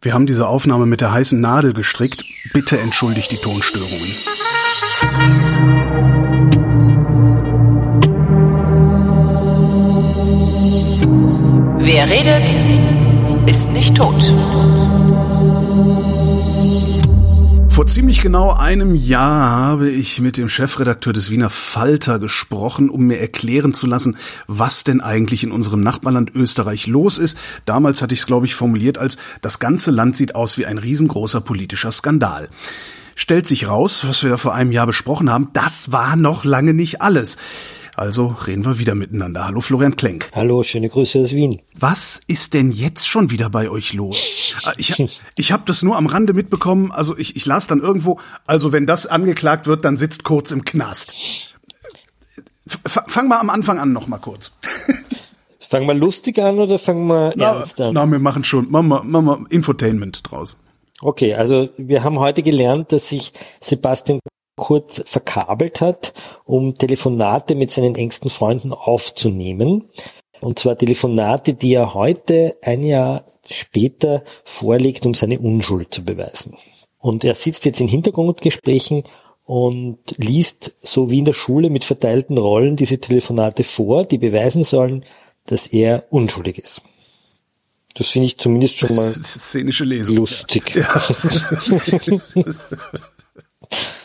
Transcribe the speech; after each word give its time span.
Wir 0.00 0.14
haben 0.14 0.26
diese 0.26 0.46
Aufnahme 0.46 0.86
mit 0.86 1.00
der 1.00 1.10
heißen 1.10 1.40
Nadel 1.40 1.72
gestrickt. 1.72 2.24
Bitte 2.52 2.78
entschuldigt 2.78 3.32
die 3.32 3.36
Tonstörungen. 3.36 4.12
Wer 11.80 12.08
redet, 12.08 12.48
ist 13.46 13.72
nicht 13.72 13.96
tot. 13.96 14.22
Vor 17.78 17.86
ziemlich 17.86 18.22
genau 18.22 18.54
einem 18.54 18.96
Jahr 18.96 19.50
habe 19.50 19.88
ich 19.88 20.20
mit 20.20 20.36
dem 20.36 20.48
Chefredakteur 20.48 21.12
des 21.12 21.30
Wiener 21.30 21.48
Falter 21.48 22.18
gesprochen, 22.18 22.90
um 22.90 23.02
mir 23.02 23.20
erklären 23.20 23.72
zu 23.72 23.86
lassen, 23.86 24.16
was 24.48 24.82
denn 24.82 25.00
eigentlich 25.00 25.44
in 25.44 25.52
unserem 25.52 25.78
Nachbarland 25.78 26.34
Österreich 26.34 26.88
los 26.88 27.18
ist. 27.18 27.38
Damals 27.66 28.02
hatte 28.02 28.14
ich 28.14 28.20
es, 28.22 28.26
glaube 28.26 28.46
ich, 28.46 28.56
formuliert 28.56 28.98
als 28.98 29.16
das 29.42 29.60
ganze 29.60 29.92
Land 29.92 30.16
sieht 30.16 30.34
aus 30.34 30.58
wie 30.58 30.66
ein 30.66 30.78
riesengroßer 30.78 31.40
politischer 31.40 31.92
Skandal. 31.92 32.48
Stellt 33.14 33.46
sich 33.46 33.68
raus, 33.68 34.04
was 34.08 34.24
wir 34.24 34.30
da 34.30 34.38
vor 34.38 34.56
einem 34.56 34.72
Jahr 34.72 34.86
besprochen 34.86 35.30
haben, 35.30 35.50
das 35.52 35.92
war 35.92 36.16
noch 36.16 36.44
lange 36.44 36.74
nicht 36.74 37.00
alles. 37.00 37.36
Also 37.98 38.36
reden 38.46 38.64
wir 38.64 38.78
wieder 38.78 38.94
miteinander. 38.94 39.44
Hallo 39.44 39.60
Florian 39.60 39.96
Klenk. 39.96 40.30
Hallo, 40.32 40.62
schöne 40.62 40.88
Grüße 40.88 41.18
aus 41.18 41.32
Wien. 41.32 41.60
Was 41.74 42.20
ist 42.28 42.54
denn 42.54 42.70
jetzt 42.70 43.08
schon 43.08 43.32
wieder 43.32 43.50
bei 43.50 43.68
euch 43.68 43.92
los? 43.92 44.54
Ah, 44.64 44.72
ich, 44.76 45.20
ich 45.34 45.50
habe 45.50 45.64
das 45.66 45.82
nur 45.82 45.96
am 45.96 46.06
Rande 46.06 46.32
mitbekommen. 46.32 46.92
Also 46.92 47.18
ich, 47.18 47.34
ich 47.34 47.44
las 47.44 47.66
dann 47.66 47.80
irgendwo, 47.80 48.20
also 48.46 48.72
wenn 48.72 48.86
das 48.86 49.08
angeklagt 49.08 49.66
wird, 49.66 49.84
dann 49.84 49.96
sitzt 49.96 50.22
kurz 50.22 50.52
im 50.52 50.64
Knast. 50.64 51.56
F 52.84 53.02
fang 53.08 53.26
mal 53.26 53.40
am 53.40 53.50
Anfang 53.50 53.80
an 53.80 53.92
noch 53.92 54.06
mal 54.06 54.18
kurz. 54.18 54.56
Fangen 55.58 55.88
wir 55.88 55.94
lustig 55.94 56.38
an 56.38 56.60
oder 56.60 56.78
fangen 56.78 57.08
wir 57.08 57.36
ernst 57.36 57.80
an? 57.80 57.94
Na, 57.94 58.06
wir 58.06 58.20
machen 58.20 58.44
schon, 58.44 58.70
machen 58.70 58.88
wir, 58.88 59.02
machen 59.02 59.26
wir 59.26 59.50
Infotainment 59.50 60.22
draus. 60.22 60.56
Okay, 61.00 61.34
also 61.34 61.68
wir 61.76 62.04
haben 62.04 62.20
heute 62.20 62.44
gelernt, 62.44 62.92
dass 62.92 63.08
sich 63.08 63.32
Sebastian 63.60 64.20
Kurz 64.58 65.02
verkabelt 65.06 65.80
hat, 65.80 66.12
um 66.44 66.74
Telefonate 66.76 67.54
mit 67.54 67.70
seinen 67.70 67.94
engsten 67.94 68.28
Freunden 68.28 68.74
aufzunehmen. 68.74 69.88
Und 70.40 70.58
zwar 70.58 70.76
Telefonate, 70.76 71.54
die 71.54 71.72
er 71.72 71.94
heute 71.94 72.56
ein 72.62 72.84
Jahr 72.84 73.24
später 73.48 74.22
vorlegt, 74.44 75.06
um 75.06 75.14
seine 75.14 75.38
Unschuld 75.38 75.94
zu 75.94 76.04
beweisen. 76.04 76.56
Und 76.98 77.24
er 77.24 77.34
sitzt 77.34 77.64
jetzt 77.64 77.80
in 77.80 77.88
Hintergrundgesprächen 77.88 79.04
und 79.44 79.98
liest 80.18 80.74
so 80.82 81.10
wie 81.10 81.20
in 81.20 81.24
der 81.24 81.32
Schule 81.32 81.70
mit 81.70 81.84
verteilten 81.84 82.36
Rollen 82.36 82.76
diese 82.76 82.98
Telefonate 82.98 83.64
vor, 83.64 84.04
die 84.04 84.18
beweisen 84.18 84.64
sollen, 84.64 85.04
dass 85.46 85.66
er 85.68 86.04
unschuldig 86.10 86.58
ist. 86.58 86.82
Das 87.94 88.08
finde 88.08 88.26
ich 88.26 88.38
zumindest 88.38 88.76
schon 88.76 88.94
mal 88.94 89.12
Szenische 89.24 89.84
Lesung. 89.84 90.16
lustig. 90.16 90.74
Ja. 90.74 91.02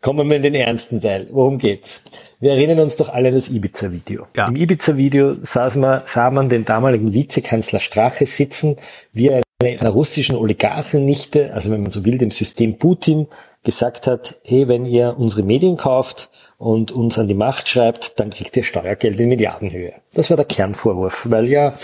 Kommen 0.00 0.28
wir 0.28 0.36
in 0.36 0.42
den 0.42 0.54
ernsten 0.54 1.00
Teil. 1.00 1.26
Worum 1.30 1.58
geht's? 1.58 2.02
Wir 2.40 2.52
erinnern 2.52 2.80
uns 2.80 2.96
doch 2.96 3.12
alle 3.12 3.28
an 3.28 3.34
das 3.34 3.48
Ibiza-Video. 3.48 4.26
Ja. 4.36 4.48
Im 4.48 4.56
Ibiza-Video 4.56 5.36
sah 5.42 5.70
man, 5.76 6.02
sah 6.04 6.30
man 6.30 6.48
den 6.48 6.64
damaligen 6.64 7.12
Vizekanzler 7.12 7.80
Strache 7.80 8.26
sitzen, 8.26 8.76
wie 9.12 9.28
er 9.28 9.42
einer 9.60 9.90
russischen 9.90 10.36
Oligarchennichte, 10.36 11.52
also 11.52 11.72
wenn 11.72 11.82
man 11.82 11.90
so 11.90 12.04
will, 12.04 12.16
dem 12.16 12.30
System 12.30 12.78
Putin, 12.78 13.26
gesagt 13.64 14.06
hat, 14.06 14.38
hey, 14.44 14.68
wenn 14.68 14.86
ihr 14.86 15.16
unsere 15.18 15.42
Medien 15.42 15.76
kauft 15.76 16.30
und 16.58 16.92
uns 16.92 17.18
an 17.18 17.26
die 17.26 17.34
Macht 17.34 17.68
schreibt, 17.68 18.20
dann 18.20 18.30
kriegt 18.30 18.56
ihr 18.56 18.62
Steuergeld 18.62 19.18
in 19.18 19.28
Milliardenhöhe. 19.28 19.94
Das 20.12 20.30
war 20.30 20.36
der 20.36 20.46
Kernvorwurf, 20.46 21.26
weil 21.28 21.48
ja 21.48 21.74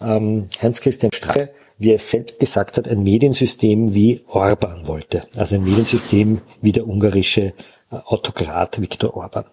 ähm, 0.00 0.48
Heinz-Christian 0.62 1.12
Strache 1.12 1.50
wie 1.78 1.92
er 1.92 1.98
selbst 1.98 2.40
gesagt 2.40 2.76
hat, 2.76 2.88
ein 2.88 3.02
Mediensystem 3.02 3.94
wie 3.94 4.22
Orban 4.28 4.86
wollte. 4.86 5.22
Also 5.36 5.56
ein 5.56 5.64
Mediensystem 5.64 6.40
wie 6.60 6.72
der 6.72 6.86
ungarische 6.86 7.52
äh, 7.90 7.96
Autokrat 8.04 8.80
Viktor 8.80 9.16
Orban. 9.16 9.44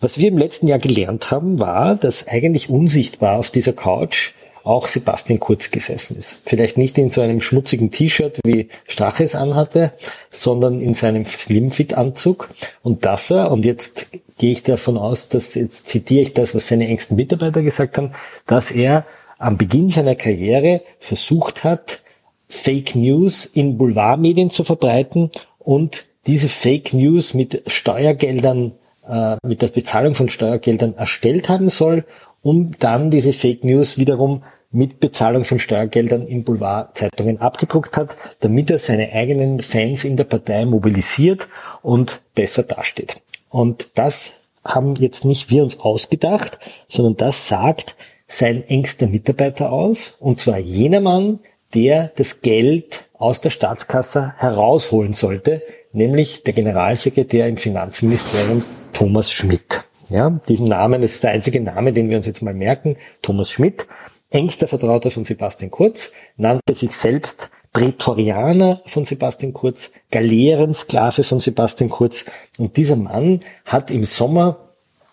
Was 0.00 0.18
wir 0.18 0.28
im 0.28 0.38
letzten 0.38 0.68
Jahr 0.68 0.78
gelernt 0.78 1.30
haben, 1.30 1.58
war, 1.60 1.94
dass 1.94 2.26
eigentlich 2.28 2.68
unsichtbar 2.68 3.38
auf 3.38 3.50
dieser 3.50 3.72
Couch 3.72 4.32
auch 4.64 4.86
Sebastian 4.86 5.40
Kurz 5.40 5.70
gesessen 5.70 6.16
ist. 6.16 6.42
Vielleicht 6.44 6.76
nicht 6.76 6.98
in 6.98 7.10
so 7.10 7.22
einem 7.22 7.40
schmutzigen 7.40 7.90
T-Shirt, 7.90 8.38
wie 8.44 8.68
Strache 8.86 9.24
es 9.24 9.34
anhatte, 9.34 9.92
sondern 10.28 10.80
in 10.80 10.92
seinem 10.92 11.24
Slimfit-Anzug. 11.24 12.50
Und 12.82 13.06
dass 13.06 13.30
er, 13.30 13.50
und 13.50 13.64
jetzt 13.64 14.08
gehe 14.36 14.52
ich 14.52 14.62
davon 14.64 14.98
aus, 14.98 15.28
dass 15.28 15.54
jetzt 15.54 15.88
zitiere 15.88 16.22
ich 16.22 16.34
das, 16.34 16.54
was 16.54 16.68
seine 16.68 16.86
engsten 16.86 17.16
Mitarbeiter 17.16 17.62
gesagt 17.62 17.96
haben, 17.96 18.12
dass 18.46 18.70
er 18.70 19.06
am 19.38 19.56
Beginn 19.56 19.88
seiner 19.88 20.14
Karriere 20.14 20.82
versucht 20.98 21.64
hat, 21.64 22.02
Fake 22.48 22.94
News 22.94 23.46
in 23.46 23.78
Boulevardmedien 23.78 24.50
zu 24.50 24.64
verbreiten 24.64 25.30
und 25.58 26.06
diese 26.26 26.48
Fake 26.48 26.92
News 26.92 27.34
mit 27.34 27.62
Steuergeldern, 27.66 28.72
äh, 29.08 29.36
mit 29.42 29.62
der 29.62 29.68
Bezahlung 29.68 30.14
von 30.14 30.28
Steuergeldern 30.28 30.94
erstellt 30.96 31.48
haben 31.48 31.70
soll, 31.70 32.04
um 32.42 32.72
dann 32.78 33.10
diese 33.10 33.32
Fake 33.32 33.64
News 33.64 33.98
wiederum 33.98 34.42
mit 34.70 35.00
Bezahlung 35.00 35.44
von 35.44 35.58
Steuergeldern 35.58 36.26
in 36.26 36.44
Boulevardzeitungen 36.44 37.40
abgedruckt 37.40 37.96
hat, 37.96 38.16
damit 38.40 38.70
er 38.70 38.78
seine 38.78 39.12
eigenen 39.12 39.60
Fans 39.60 40.04
in 40.04 40.16
der 40.16 40.24
Partei 40.24 40.66
mobilisiert 40.66 41.48
und 41.82 42.20
besser 42.34 42.64
dasteht. 42.64 43.22
Und 43.48 43.98
das 43.98 44.40
haben 44.64 44.96
jetzt 44.96 45.24
nicht 45.24 45.50
wir 45.50 45.62
uns 45.62 45.80
ausgedacht, 45.80 46.58
sondern 46.86 47.16
das 47.16 47.48
sagt 47.48 47.96
sein 48.28 48.62
engster 48.68 49.06
Mitarbeiter 49.06 49.72
aus, 49.72 50.16
und 50.20 50.38
zwar 50.38 50.58
jener 50.58 51.00
Mann, 51.00 51.40
der 51.74 52.12
das 52.16 52.42
Geld 52.42 53.04
aus 53.18 53.40
der 53.40 53.50
Staatskasse 53.50 54.34
herausholen 54.36 55.12
sollte, 55.12 55.62
nämlich 55.92 56.44
der 56.44 56.52
Generalsekretär 56.52 57.48
im 57.48 57.56
Finanzministerium 57.56 58.64
Thomas 58.92 59.32
Schmidt. 59.32 59.84
Ja, 60.10 60.40
diesen 60.48 60.68
Namen, 60.68 61.00
das 61.02 61.14
ist 61.14 61.24
der 61.24 61.32
einzige 61.32 61.60
Name, 61.60 61.92
den 61.92 62.08
wir 62.08 62.16
uns 62.16 62.26
jetzt 62.26 62.42
mal 62.42 62.54
merken, 62.54 62.96
Thomas 63.20 63.50
Schmidt, 63.50 63.86
engster 64.30 64.68
Vertrauter 64.68 65.10
von 65.10 65.24
Sebastian 65.24 65.70
Kurz, 65.70 66.12
nannte 66.36 66.74
sich 66.74 66.92
selbst 66.92 67.50
Prätorianer 67.72 68.80
von 68.86 69.04
Sebastian 69.04 69.52
Kurz, 69.52 69.92
Galeerensklave 70.10 71.24
von 71.24 71.40
Sebastian 71.40 71.90
Kurz 71.90 72.24
und 72.58 72.76
dieser 72.76 72.96
Mann 72.96 73.40
hat 73.64 73.90
im 73.90 74.04
Sommer 74.04 74.67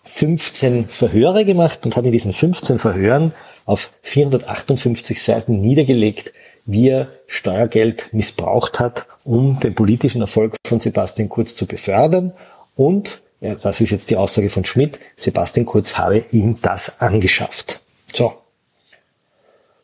15 0.06 0.88
Verhöre 0.88 1.44
gemacht 1.44 1.84
und 1.84 1.96
hat 1.96 2.04
in 2.04 2.12
diesen 2.12 2.32
15 2.32 2.78
Verhören 2.78 3.32
auf 3.64 3.92
458 4.02 5.22
Seiten 5.22 5.60
niedergelegt, 5.60 6.32
wie 6.64 6.88
er 6.88 7.08
Steuergeld 7.26 8.12
missbraucht 8.12 8.80
hat, 8.80 9.06
um 9.24 9.60
den 9.60 9.74
politischen 9.74 10.20
Erfolg 10.20 10.56
von 10.66 10.80
Sebastian 10.80 11.28
Kurz 11.28 11.54
zu 11.54 11.66
befördern. 11.66 12.32
Und, 12.74 13.22
ja, 13.40 13.54
das 13.54 13.80
ist 13.80 13.90
jetzt 13.90 14.10
die 14.10 14.16
Aussage 14.16 14.50
von 14.50 14.64
Schmidt, 14.64 14.98
Sebastian 15.16 15.66
Kurz 15.66 15.98
habe 15.98 16.24
ihm 16.32 16.56
das 16.62 17.00
angeschafft. 17.00 17.80
So. 18.12 18.34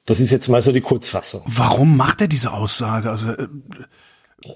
Das 0.07 0.19
ist 0.19 0.31
jetzt 0.33 0.49
mal 0.49 0.63
so 0.63 0.73
die 0.73 0.81
Kurzfassung. 0.81 1.43
Warum 1.47 1.97
macht 1.97 2.21
er 2.21 2.29
diese 2.29 2.53
Aussage? 2.53 3.11
Also 3.11 3.31
äh, 3.31 3.47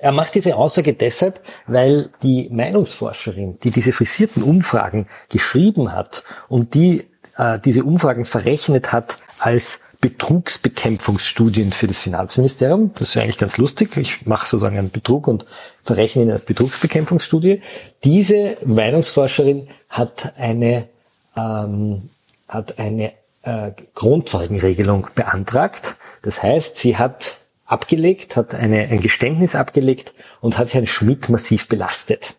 er 0.01 0.13
macht 0.13 0.35
diese 0.35 0.57
Aussage 0.57 0.95
deshalb, 0.95 1.41
weil 1.67 2.11
die 2.23 2.49
Meinungsforscherin, 2.51 3.59
die 3.63 3.71
diese 3.71 3.93
frisierten 3.93 4.43
Umfragen 4.43 5.07
geschrieben 5.29 5.93
hat 5.93 6.25
und 6.49 6.75
die 6.75 7.07
äh, 7.37 7.59
diese 7.59 7.85
Umfragen 7.85 8.25
verrechnet 8.25 8.93
hat 8.93 9.17
als 9.39 9.81
Betrugsbekämpfungsstudien 10.01 11.73
für 11.73 11.87
das 11.87 12.01
Finanzministerium. 12.01 12.93
Das 12.95 13.09
ist 13.09 13.15
ja 13.15 13.23
eigentlich 13.23 13.39
ganz 13.39 13.57
lustig. 13.57 13.97
Ich 13.97 14.27
mache 14.27 14.47
sozusagen 14.47 14.79
einen 14.79 14.91
Betrug 14.91 15.27
und 15.27 15.47
verrechne 15.83 16.23
ihn 16.23 16.31
als 16.31 16.43
Betrugsbekämpfungsstudie. 16.43 17.63
Diese 18.05 18.57
Meinungsforscherin 18.65 19.69
hat 19.89 20.35
eine, 20.37 20.89
ähm, 21.37 22.11
hat 22.49 22.79
eine 22.79 23.13
äh, 23.43 23.73
Grundzeugenregelung 23.95 25.09
beantragt. 25.15 25.97
Das 26.23 26.43
heißt, 26.43 26.77
sie 26.77 26.99
hat 26.99 27.39
abgelegt, 27.67 28.37
hat 28.37 28.55
eine, 28.55 28.89
ein 28.89 29.01
Geständnis 29.01 29.55
abgelegt 29.55 30.15
und 30.41 30.57
hat 30.59 30.73
Herrn 30.73 30.87
Schmidt 30.87 31.29
massiv 31.29 31.69
belastet. 31.69 32.37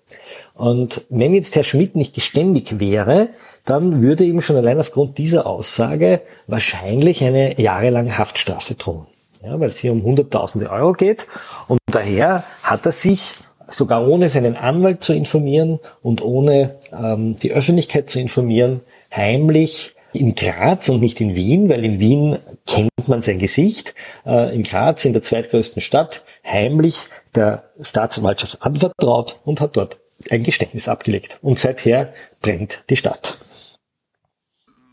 Und 0.54 1.06
wenn 1.10 1.34
jetzt 1.34 1.56
Herr 1.56 1.64
Schmidt 1.64 1.96
nicht 1.96 2.16
geständig 2.16 2.80
wäre, 2.80 3.30
dann 3.66 4.02
würde 4.02 4.24
ihm 4.24 4.42
schon 4.42 4.56
allein 4.56 4.80
aufgrund 4.80 5.18
dieser 5.18 5.46
Aussage 5.46 6.22
wahrscheinlich 6.48 7.24
eine 7.24 7.60
jahrelange 7.60 8.18
Haftstrafe 8.18 8.76
drohen. 8.76 9.06
Ja, 9.44 9.60
weil 9.60 9.70
es 9.70 9.78
hier 9.78 9.92
um 9.92 10.02
Hunderttausende 10.02 10.70
Euro 10.72 10.94
geht. 10.94 11.28
Und 11.68 11.80
daher 11.86 12.44
hat 12.64 12.86
er 12.86 12.92
sich 12.92 13.36
sogar 13.70 14.08
ohne 14.08 14.30
seinen 14.30 14.56
Anwalt 14.56 15.04
zu 15.04 15.14
informieren 15.14 15.80
und 16.02 16.24
ohne 16.24 16.76
ähm, 16.92 17.36
die 17.36 17.52
Öffentlichkeit 17.52 18.10
zu 18.10 18.20
informieren, 18.20 18.82
heimlich 19.14 19.97
in 20.20 20.36
Graz 20.36 20.90
und 20.90 21.00
nicht 21.00 21.22
in 21.22 21.36
Wien, 21.36 21.70
weil 21.70 21.84
in 21.84 22.00
Wien 22.00 22.38
kennt 22.66 22.92
man 23.08 23.22
sein 23.22 23.40
Gesicht, 23.40 23.96
äh, 24.26 24.56
in 24.56 24.64
Graz, 24.64 25.06
in 25.06 25.14
der 25.14 25.24
zweitgrößten 25.24 25.82
Stadt, 25.82 26.24
heimlich 26.46 27.00
der 27.36 27.70
Staatsanwaltschaft 27.82 28.62
anvertraut 28.62 29.40
und 29.46 29.62
hat 29.62 29.78
dort 29.78 29.98
ein 30.30 30.44
Geständnis 30.44 30.88
abgelegt. 30.88 31.40
Und 31.42 31.60
seither 31.60 32.14
brennt 32.42 32.84
die 32.90 32.98
Stadt. 32.98 33.38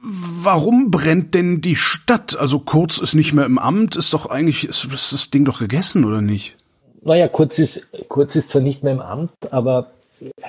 Warum 0.07 0.91
brennt 0.91 1.35
denn 1.35 1.63
die 1.63 1.77
Stadt? 1.77 2.37
Also 2.39 2.59
Kurz 2.59 2.99
ist 2.99 3.15
nicht 3.15 3.33
mehr 3.33 3.47
im 3.47 3.59
Amt, 3.59 3.97
ist 3.97 4.13
doch 4.13 4.27
eigentlich, 4.27 4.69
ist, 4.69 4.85
ist 4.85 5.13
das 5.13 5.31
Ding 5.31 5.47
doch 5.47 5.61
gegessen, 5.61 6.05
oder 6.05 6.21
nicht? 6.21 6.57
Naja, 7.03 7.27
Kurz 7.29 7.59
ist, 7.59 7.89
Kurz 8.09 8.37
ist 8.37 8.51
zwar 8.51 8.61
nicht 8.61 8.83
mehr 8.83 8.93
im 8.93 9.01
Amt, 9.01 9.33
aber 9.51 9.93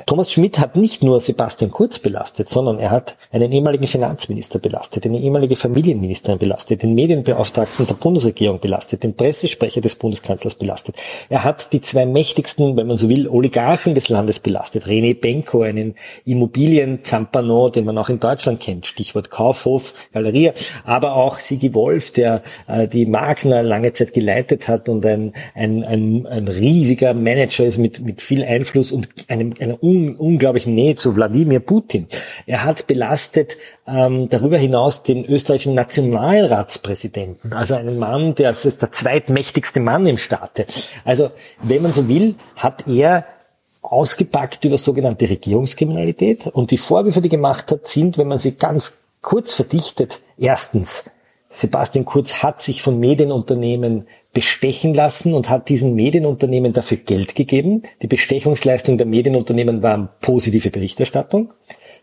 Thomas 0.06 0.32
Schmidt 0.32 0.60
hat 0.60 0.76
nicht 0.76 1.02
nur 1.02 1.20
Sebastian 1.20 1.72
Kurz 1.72 1.98
belastet, 1.98 2.50
sondern 2.50 2.78
er 2.78 2.92
hat 2.92 3.18
einen 3.32 3.52
ehemaligen 3.52 3.88
Finanzminister 3.88 4.60
belastet, 4.60 5.06
eine 5.06 5.20
ehemalige 5.20 5.56
Familienministerin 5.56 6.38
belastet, 6.38 6.84
den 6.84 6.94
Medienbeauftragten 6.94 7.88
der 7.88 7.96
Bundesregierung 7.96 8.60
belastet, 8.60 9.04
den 9.04 9.16
Pressesprecher 9.16 9.82
des 9.82 9.96
Bundeskanzlers 9.96 10.56
belastet. 10.56 10.98
Er 11.30 11.44
hat 11.44 11.74
die 11.74 11.82
zwei 11.82 12.06
mächtigsten, 12.06 12.78
wenn 12.78 12.86
man 12.86 12.98
so 12.98 13.10
will, 13.10 13.28
Oligarchen 13.28 13.96
des 13.96 14.10
Landes 14.10 14.40
belastet. 14.40 14.86
René 14.86 15.20
Benko, 15.20 15.64
einen 15.64 15.96
Immobilien-Zampano, 16.26 17.70
den 17.70 17.86
man 17.86 17.98
auch 17.98 18.10
in 18.10 18.20
Deutschland 18.20 18.60
kennt, 18.60 18.86
Stichwort 18.86 19.32
Kaufhof, 19.32 19.96
Galeria, 20.14 20.54
aber 20.84 21.16
auch 21.16 21.40
Sigi 21.40 21.74
Wolf, 21.74 22.12
der 22.12 22.44
äh, 22.68 22.88
die 22.88 23.08
Magna 23.08 23.62
lange 23.62 23.94
Zeit 23.94 24.14
geleitet 24.14 24.68
hat 24.68 24.90
und 24.90 25.06
ein, 25.08 25.34
ein, 25.56 25.84
ein, 25.84 26.28
ein 26.28 26.48
riesiger 26.48 27.16
Manager 27.16 27.66
ist 27.66 27.80
mit, 27.80 28.02
mit 28.02 28.22
viel 28.22 28.44
Einfluss 28.44 28.92
und 28.92 29.10
einem 29.28 29.56
einer 29.66 29.84
un 29.84 30.16
unglaublichen 30.16 30.74
Nähe 30.74 30.96
zu 30.96 31.16
Wladimir 31.16 31.60
Putin. 31.60 32.08
Er 32.46 32.64
hat 32.64 32.88
belastet 32.88 33.58
ähm, 33.88 34.30
darüber 34.30 34.58
hinaus 34.58 35.04
den 35.04 35.26
österreichischen 35.26 35.76
Nationalratspräsidenten, 35.76 37.54
also 37.54 37.76
einen 37.76 38.00
Mann, 38.00 38.36
der 38.36 38.52
ist 38.52 38.82
der 38.82 38.92
zweitmächtigste 38.92 39.80
Mann 39.80 40.06
im 40.08 40.18
Staate. 40.18 40.66
Also 41.04 41.32
wenn 41.62 41.82
man 41.82 41.94
so 41.94 42.08
will, 42.08 42.36
hat 42.56 42.88
er 42.88 43.26
ausgepackt 43.82 44.66
über 44.66 44.78
sogenannte 44.78 45.30
Regierungskriminalität 45.30 46.48
und 46.48 46.72
die 46.72 46.78
Vorwürfe, 46.78 47.22
die 47.22 47.30
gemacht 47.30 47.72
hat, 47.72 47.88
sind, 47.88 48.18
wenn 48.18 48.28
man 48.28 48.40
sie 48.40 48.56
ganz 48.56 49.00
kurz 49.22 49.54
verdichtet, 49.54 50.22
erstens, 50.38 51.06
Sebastian 51.56 52.04
Kurz 52.04 52.44
hat 52.44 52.62
sich 52.62 52.82
von 52.82 53.00
Medienunternehmen 53.00 54.08
bestechen 54.34 54.94
lassen 54.94 55.34
und 55.34 55.50
hat 55.50 55.70
diesen 55.70 55.96
Medienunternehmen 55.96 56.74
dafür 56.74 56.98
Geld 56.98 57.34
gegeben. 57.34 57.84
Die 58.02 58.08
Bestechungsleistung 58.08 58.98
der 58.98 59.08
Medienunternehmen 59.08 59.82
war 59.82 60.18
positive 60.20 60.70
Berichterstattung. 60.70 61.54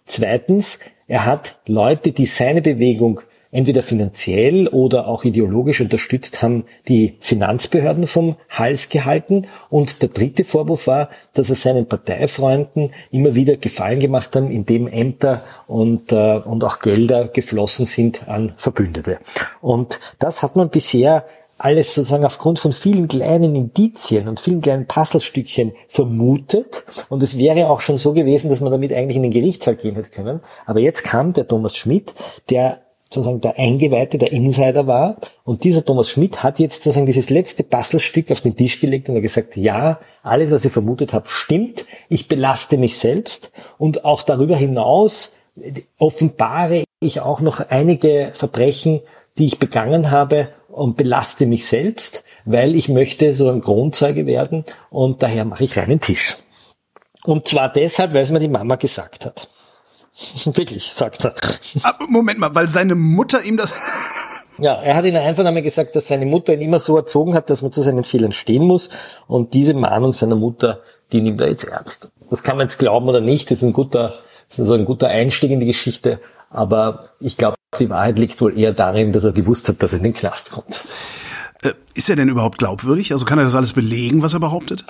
Zweitens, 0.07 0.79
er 1.07 1.27
hat 1.27 1.61
Leute, 1.67 2.13
die 2.13 2.25
seine 2.25 2.63
Bewegung 2.63 3.21
entweder 3.53 3.83
finanziell 3.83 4.67
oder 4.67 5.07
auch 5.07 5.25
ideologisch 5.25 5.81
unterstützt 5.81 6.43
haben, 6.43 6.65
die 6.89 7.17
Finanzbehörden 7.21 8.07
vom 8.07 8.37
Hals 8.49 8.89
gehalten. 8.89 9.47
Und 9.71 10.03
der 10.03 10.09
dritte 10.09 10.43
Vorwurf 10.43 10.87
war, 10.89 11.11
dass 11.35 11.51
er 11.51 11.57
seinen 11.57 11.87
Parteifreunden 11.87 12.91
immer 13.13 13.35
wieder 13.35 13.57
Gefallen 13.57 14.01
gemacht 14.01 14.35
haben, 14.35 14.51
indem 14.51 14.89
Ämter 14.89 15.45
und, 15.67 16.11
äh, 16.11 16.39
und 16.39 16.65
auch 16.65 16.81
Gelder 16.81 17.29
geflossen 17.29 17.87
sind 17.87 18.27
an 18.27 18.55
Verbündete. 18.57 19.19
Und 19.61 20.01
das 20.19 20.43
hat 20.43 20.57
man 20.57 20.71
bisher 20.71 21.25
alles 21.59 21.95
sozusagen 21.95 22.25
aufgrund 22.25 22.59
von 22.59 22.73
vielen 22.73 23.07
kleinen 23.07 23.55
Indizien 23.55 24.27
und 24.27 24.41
vielen 24.41 24.63
kleinen 24.63 24.87
Puzzlestückchen 24.87 25.73
vermutet. 25.87 26.85
Und 27.09 27.23
es 27.23 27.39
wäre 27.39 27.69
auch 27.71 27.81
schon 27.81 27.99
so 27.99 28.13
gewesen, 28.13 28.51
dass 28.51 28.61
man 28.61 28.73
damit 28.73 28.93
eigentlich 28.93 29.17
in 29.17 29.23
den 29.23 29.31
Gerichtssaal 29.31 29.77
gehen 29.77 29.95
hätte 29.95 30.11
können. 30.11 30.41
Aber 30.67 30.81
jetzt 30.81 31.05
kam 31.05 31.33
der 31.33 31.47
Thomas 31.47 31.77
Schmidt, 31.77 32.15
der 32.51 32.82
sozusagen 33.13 33.41
der 33.41 33.59
Eingeweihte, 33.59 34.19
der 34.19 34.33
Insider 34.33 34.87
war. 34.87 35.17
Und 35.45 35.65
dieser 35.65 35.85
Thomas 35.85 36.11
Schmidt 36.11 36.43
hat 36.43 36.59
jetzt 36.59 36.83
sozusagen 36.83 37.07
dieses 37.07 37.31
letzte 37.31 37.63
Puzzlestück 37.63 38.31
auf 38.31 38.41
den 38.41 38.57
Tisch 38.57 38.81
gelegt 38.81 39.09
und 39.09 39.17
hat 39.17 39.23
gesagt, 39.23 39.57
ja, 39.57 39.99
alles, 40.23 40.51
was 40.51 40.65
ich 40.65 40.73
vermutet 40.73 41.13
habe, 41.13 41.29
stimmt. 41.29 41.85
Ich 42.09 42.29
belaste 42.29 42.77
mich 42.77 42.99
selbst. 42.99 43.53
Und 43.79 44.05
auch 44.05 44.23
darüber 44.23 44.57
hinaus 44.57 45.33
offenbare 45.99 46.85
ich 47.01 47.21
auch 47.21 47.41
noch 47.41 47.61
einige 47.69 48.31
Verbrechen, 48.35 49.01
die 49.39 49.47
ich 49.47 49.59
begangen 49.59 50.11
habe 50.11 50.49
und 50.69 50.97
belaste 50.97 51.47
mich 51.47 51.67
selbst, 51.67 52.25
weil 52.45 52.75
ich 52.75 52.89
möchte 52.89 53.35
so 53.35 53.51
ein 53.51 53.61
Kronzeuge 53.61 54.27
werden 54.27 54.65
und 54.91 55.23
daher 55.23 55.45
mache 55.45 55.65
ich 55.65 55.77
reinen 55.77 56.01
Tisch. 56.01 56.39
Und 57.25 57.47
zwar 57.49 57.71
deshalb, 57.71 58.15
weil 58.15 58.23
es 58.23 58.31
mir 58.31 58.41
die 58.41 58.49
Mama 58.49 58.77
gesagt 58.77 59.27
hat. 59.27 59.49
Wirklich, 60.45 60.93
sagt 60.93 61.25
er. 61.25 61.35
Aber 61.83 62.07
Moment 62.07 62.39
mal, 62.39 62.55
weil 62.55 62.69
seine 62.69 62.95
Mutter 62.95 63.43
ihm 63.43 63.57
das... 63.57 63.75
Ja, 64.59 64.75
er 64.75 64.97
hat 64.97 65.05
in 65.07 65.15
der 65.15 65.25
Einvernahme 65.25 65.63
gesagt, 65.63 65.97
dass 65.97 66.09
seine 66.09 66.27
Mutter 66.27 66.53
ihn 66.53 66.61
immer 66.61 66.79
so 66.79 66.97
erzogen 66.97 67.35
hat, 67.35 67.49
dass 67.49 67.63
man 67.63 67.73
zu 67.73 67.81
seinen 67.81 68.05
Fehlern 68.05 68.33
stehen 68.33 68.65
muss. 68.65 68.91
Und 69.27 69.55
diese 69.55 69.75
Mahnung 69.75 70.13
seiner 70.13 70.37
Mutter, 70.37 70.81
die 71.11 71.23
nimmt 71.23 71.41
er 71.41 71.49
jetzt 71.49 71.65
ernst. 71.65 72.11
Das 72.31 72.43
kann 72.43 72.59
man 72.59 72.67
jetzt 72.67 72.79
glauben 72.79 73.09
oder 73.09 73.21
nicht. 73.21 73.51
Das 73.51 73.59
ist 73.59 73.65
ein 73.65 73.73
guter, 73.73 74.15
das 74.49 74.59
ist 74.59 74.67
so 74.67 74.75
ein 74.75 74.85
guter 74.85 75.09
Einstieg 75.09 75.51
in 75.51 75.61
die 75.61 75.67
Geschichte. 75.67 76.21
Aber 76.51 77.09
ich 77.19 77.39
glaube, 77.39 77.57
die 77.79 77.89
Wahrheit 77.89 78.19
liegt 78.19 78.41
wohl 78.43 78.59
eher 78.59 78.75
darin, 78.75 79.13
dass 79.13 79.25
er 79.25 79.33
gewusst 79.33 79.69
hat, 79.69 79.83
dass 79.83 79.95
er 79.95 79.99
in 79.99 80.05
den 80.05 80.13
Knast 80.13 80.51
kommt. 80.51 80.85
Äh, 81.63 81.73
ist 81.95 82.09
er 82.09 82.17
denn 82.17 82.29
überhaupt 82.29 82.59
glaubwürdig? 82.59 83.13
Also 83.13 83.25
kann 83.25 83.39
er 83.39 83.45
das 83.45 83.55
alles 83.55 83.73
belegen, 83.73 84.23
was 84.23 84.35
er 84.35 84.41
behauptet? 84.41 84.85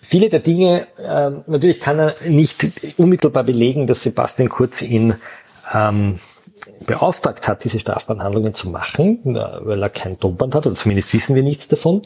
Viele 0.00 0.28
der 0.28 0.40
Dinge, 0.40 0.86
äh, 0.98 1.30
natürlich 1.46 1.80
kann 1.80 1.98
er 1.98 2.14
nicht 2.28 2.94
unmittelbar 2.96 3.44
belegen, 3.44 3.86
dass 3.86 4.02
Sebastian 4.02 4.48
Kurz 4.48 4.82
ihn 4.82 5.14
ähm, 5.74 6.18
beauftragt 6.86 7.48
hat, 7.48 7.64
diese 7.64 7.78
strafbaren 7.78 8.22
Handlungen 8.22 8.54
zu 8.54 8.68
machen, 8.68 9.20
weil 9.24 9.82
er 9.82 9.88
kein 9.88 10.18
Tonband 10.18 10.54
hat, 10.54 10.66
oder 10.66 10.74
zumindest 10.74 11.12
wissen 11.14 11.34
wir 11.34 11.42
nichts 11.42 11.68
davon. 11.68 12.02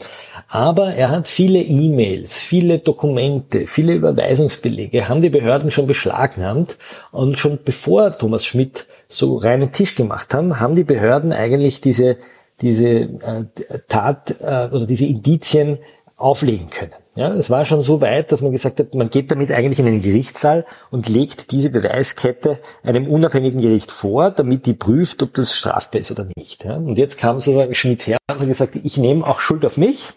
Aber 0.47 0.93
er 0.93 1.09
hat 1.09 1.27
viele 1.27 1.59
E-Mails, 1.59 2.41
viele 2.41 2.79
Dokumente, 2.79 3.67
viele 3.67 3.93
Überweisungsbelege, 3.93 5.09
haben 5.09 5.21
die 5.21 5.29
Behörden 5.29 5.71
schon 5.71 5.87
beschlagnahmt. 5.87 6.77
Und 7.11 7.37
schon 7.39 7.59
bevor 7.63 8.17
Thomas 8.17 8.45
Schmidt 8.45 8.87
so 9.07 9.37
reinen 9.37 9.71
Tisch 9.71 9.95
gemacht 9.95 10.33
haben, 10.33 10.59
haben 10.59 10.75
die 10.75 10.83
Behörden 10.83 11.33
eigentlich 11.33 11.81
diese, 11.81 12.17
diese 12.61 12.87
äh, 12.87 13.45
Tat 13.87 14.35
äh, 14.41 14.69
oder 14.71 14.85
diese 14.85 15.05
Indizien 15.05 15.79
auflegen 16.15 16.69
können. 16.69 16.93
Ja, 17.15 17.33
es 17.33 17.49
war 17.49 17.65
schon 17.65 17.81
so 17.81 18.01
weit, 18.01 18.31
dass 18.31 18.41
man 18.41 18.51
gesagt 18.51 18.79
hat, 18.79 18.93
man 18.93 19.09
geht 19.09 19.31
damit 19.31 19.51
eigentlich 19.51 19.79
in 19.79 19.85
den 19.85 20.01
Gerichtssaal 20.01 20.65
und 20.91 21.09
legt 21.09 21.51
diese 21.51 21.69
Beweiskette 21.69 22.59
einem 22.83 23.07
unabhängigen 23.07 23.61
Gericht 23.61 23.91
vor, 23.91 24.31
damit 24.31 24.65
die 24.65 24.73
prüft, 24.73 25.23
ob 25.23 25.33
das 25.33 25.55
strafbar 25.55 26.01
ist 26.01 26.11
oder 26.11 26.27
nicht. 26.35 26.63
Ja, 26.63 26.75
und 26.75 26.97
jetzt 26.97 27.17
kam 27.17 27.39
sozusagen 27.39 27.73
Schmidt 27.73 28.05
her 28.05 28.17
und 28.29 28.41
hat 28.41 28.47
gesagt, 28.47 28.75
ich 28.75 28.97
nehme 28.97 29.25
auch 29.25 29.39
Schuld 29.39 29.65
auf 29.65 29.77
mich. 29.77 30.09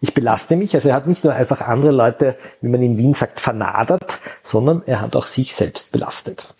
Ich 0.00 0.12
belaste 0.12 0.56
mich. 0.56 0.74
Also 0.74 0.90
er 0.90 0.96
hat 0.96 1.06
nicht 1.06 1.24
nur 1.24 1.32
einfach 1.32 1.62
andere 1.62 1.92
Leute, 1.92 2.36
wie 2.60 2.68
man 2.68 2.82
in 2.82 2.98
Wien 2.98 3.14
sagt, 3.14 3.40
vernadert, 3.40 4.20
sondern 4.42 4.82
er 4.84 5.00
hat 5.00 5.16
auch 5.16 5.26
sich 5.26 5.54
selbst 5.54 5.92
belastet. 5.92 6.53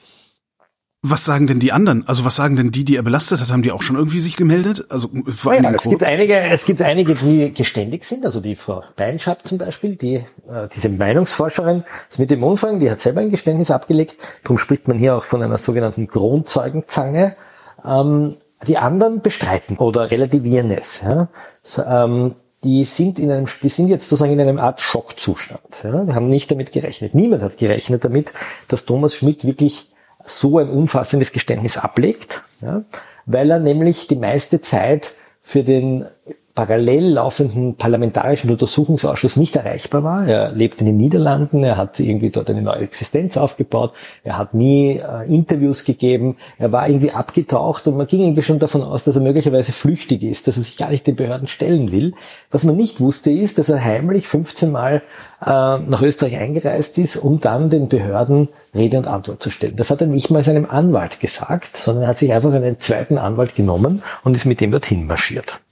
Was 1.06 1.26
sagen 1.26 1.46
denn 1.46 1.60
die 1.60 1.70
anderen? 1.70 2.08
Also 2.08 2.24
was 2.24 2.34
sagen 2.34 2.56
denn 2.56 2.70
die, 2.70 2.82
die 2.82 2.96
er 2.96 3.02
belastet 3.02 3.42
hat? 3.42 3.50
Haben 3.50 3.60
die 3.60 3.72
auch 3.72 3.82
schon 3.82 3.96
irgendwie 3.96 4.20
sich 4.20 4.36
gemeldet? 4.36 4.86
Also 4.88 5.10
vor 5.28 5.52
allem 5.52 5.64
ja, 5.64 5.72
es 5.72 5.82
gibt 5.82 6.02
einige, 6.02 6.40
es 6.40 6.64
gibt 6.64 6.80
einige, 6.80 7.14
die 7.14 7.52
geständig 7.52 8.06
sind. 8.06 8.24
Also 8.24 8.40
die 8.40 8.56
Frau 8.56 8.82
Beinschab 8.96 9.46
zum 9.46 9.58
Beispiel, 9.58 9.96
die 9.96 10.14
äh, 10.14 10.66
diese 10.74 10.88
Meinungsforscherin 10.88 11.84
mit 12.16 12.30
dem 12.30 12.42
Umfang, 12.42 12.80
die 12.80 12.90
hat 12.90 13.00
selber 13.00 13.20
ein 13.20 13.28
Geständnis 13.28 13.70
abgelegt. 13.70 14.16
Darum 14.44 14.56
spricht 14.56 14.88
man 14.88 14.98
hier 14.98 15.14
auch 15.14 15.24
von 15.24 15.42
einer 15.42 15.58
sogenannten 15.58 16.08
Kronzeugenzange. 16.08 17.36
Ähm, 17.84 18.36
die 18.66 18.78
anderen 18.78 19.20
bestreiten 19.20 19.76
oder 19.76 20.10
relativieren 20.10 20.70
es. 20.70 21.02
Ja? 21.02 21.28
So, 21.62 21.82
ähm, 21.82 22.34
die 22.62 22.82
sind 22.84 23.18
in 23.18 23.30
einem, 23.30 23.44
die 23.62 23.68
sind 23.68 23.88
jetzt 23.88 24.08
sozusagen 24.08 24.32
in 24.32 24.40
einem 24.40 24.58
Art 24.58 24.80
Schockzustand. 24.80 25.82
Ja? 25.84 26.04
Die 26.04 26.14
haben 26.14 26.30
nicht 26.30 26.50
damit 26.50 26.72
gerechnet. 26.72 27.14
Niemand 27.14 27.42
hat 27.42 27.58
gerechnet 27.58 28.04
damit, 28.04 28.32
dass 28.68 28.86
Thomas 28.86 29.14
Schmidt 29.14 29.44
wirklich 29.44 29.90
so 30.24 30.58
ein 30.58 30.68
umfassendes 30.68 31.32
Geständnis 31.32 31.76
ablegt, 31.76 32.42
ja, 32.60 32.84
weil 33.26 33.50
er 33.50 33.58
nämlich 33.58 34.06
die 34.06 34.16
meiste 34.16 34.60
Zeit 34.60 35.14
für 35.40 35.62
den 35.62 36.06
parallel 36.54 37.14
laufenden 37.14 37.74
parlamentarischen 37.74 38.48
Untersuchungsausschuss 38.50 39.36
nicht 39.36 39.56
erreichbar 39.56 40.04
war. 40.04 40.28
Er 40.28 40.52
lebt 40.52 40.80
in 40.80 40.86
den 40.86 40.96
Niederlanden, 40.96 41.64
er 41.64 41.76
hat 41.76 41.98
irgendwie 41.98 42.30
dort 42.30 42.48
eine 42.48 42.62
neue 42.62 42.78
Existenz 42.78 43.36
aufgebaut, 43.36 43.92
er 44.22 44.38
hat 44.38 44.54
nie 44.54 44.98
äh, 44.98 45.26
Interviews 45.26 45.84
gegeben, 45.84 46.36
er 46.58 46.70
war 46.70 46.88
irgendwie 46.88 47.10
abgetaucht 47.10 47.88
und 47.88 47.96
man 47.96 48.06
ging 48.06 48.20
irgendwie 48.20 48.42
schon 48.42 48.60
davon 48.60 48.82
aus, 48.84 49.02
dass 49.02 49.16
er 49.16 49.22
möglicherweise 49.22 49.72
flüchtig 49.72 50.22
ist, 50.22 50.46
dass 50.46 50.56
er 50.56 50.62
sich 50.62 50.76
gar 50.76 50.90
nicht 50.90 51.06
den 51.08 51.16
Behörden 51.16 51.48
stellen 51.48 51.90
will. 51.90 52.14
Was 52.52 52.62
man 52.62 52.76
nicht 52.76 53.00
wusste 53.00 53.32
ist, 53.32 53.58
dass 53.58 53.68
er 53.68 53.82
heimlich 53.82 54.28
15 54.28 54.70
Mal 54.70 55.02
äh, 55.44 55.48
nach 55.48 56.02
Österreich 56.02 56.36
eingereist 56.36 56.98
ist, 56.98 57.16
um 57.16 57.40
dann 57.40 57.68
den 57.68 57.88
Behörden 57.88 58.48
Rede 58.74 58.98
und 58.98 59.08
Antwort 59.08 59.42
zu 59.42 59.50
stellen. 59.50 59.74
Das 59.74 59.90
hat 59.90 60.00
er 60.00 60.06
nicht 60.06 60.30
mal 60.30 60.44
seinem 60.44 60.70
Anwalt 60.70 61.18
gesagt, 61.18 61.76
sondern 61.76 62.04
er 62.04 62.10
hat 62.10 62.18
sich 62.18 62.32
einfach 62.32 62.52
einen 62.52 62.78
zweiten 62.78 63.18
Anwalt 63.18 63.56
genommen 63.56 64.02
und 64.22 64.36
ist 64.36 64.44
mit 64.44 64.60
dem 64.60 64.70
dorthin 64.70 65.06
marschiert. 65.06 65.63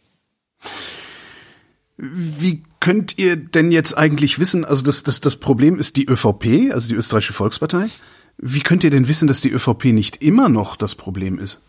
Wie 1.96 2.62
könnt 2.80 3.16
ihr 3.16 3.36
denn 3.36 3.70
jetzt 3.70 3.96
eigentlich 3.96 4.38
wissen, 4.38 4.64
also 4.64 4.82
das, 4.82 5.04
das, 5.04 5.20
das 5.20 5.36
Problem 5.36 5.78
ist 5.78 5.96
die 5.96 6.08
ÖVP, 6.08 6.72
also 6.72 6.88
die 6.88 6.96
österreichische 6.96 7.32
Volkspartei. 7.32 7.86
Wie 8.38 8.60
könnt 8.60 8.82
ihr 8.82 8.90
denn 8.90 9.06
wissen, 9.06 9.28
dass 9.28 9.40
die 9.40 9.50
ÖVP 9.50 9.86
nicht 9.86 10.22
immer 10.22 10.48
noch 10.48 10.74
das 10.76 10.96
Problem 10.96 11.38
ist? 11.38 11.60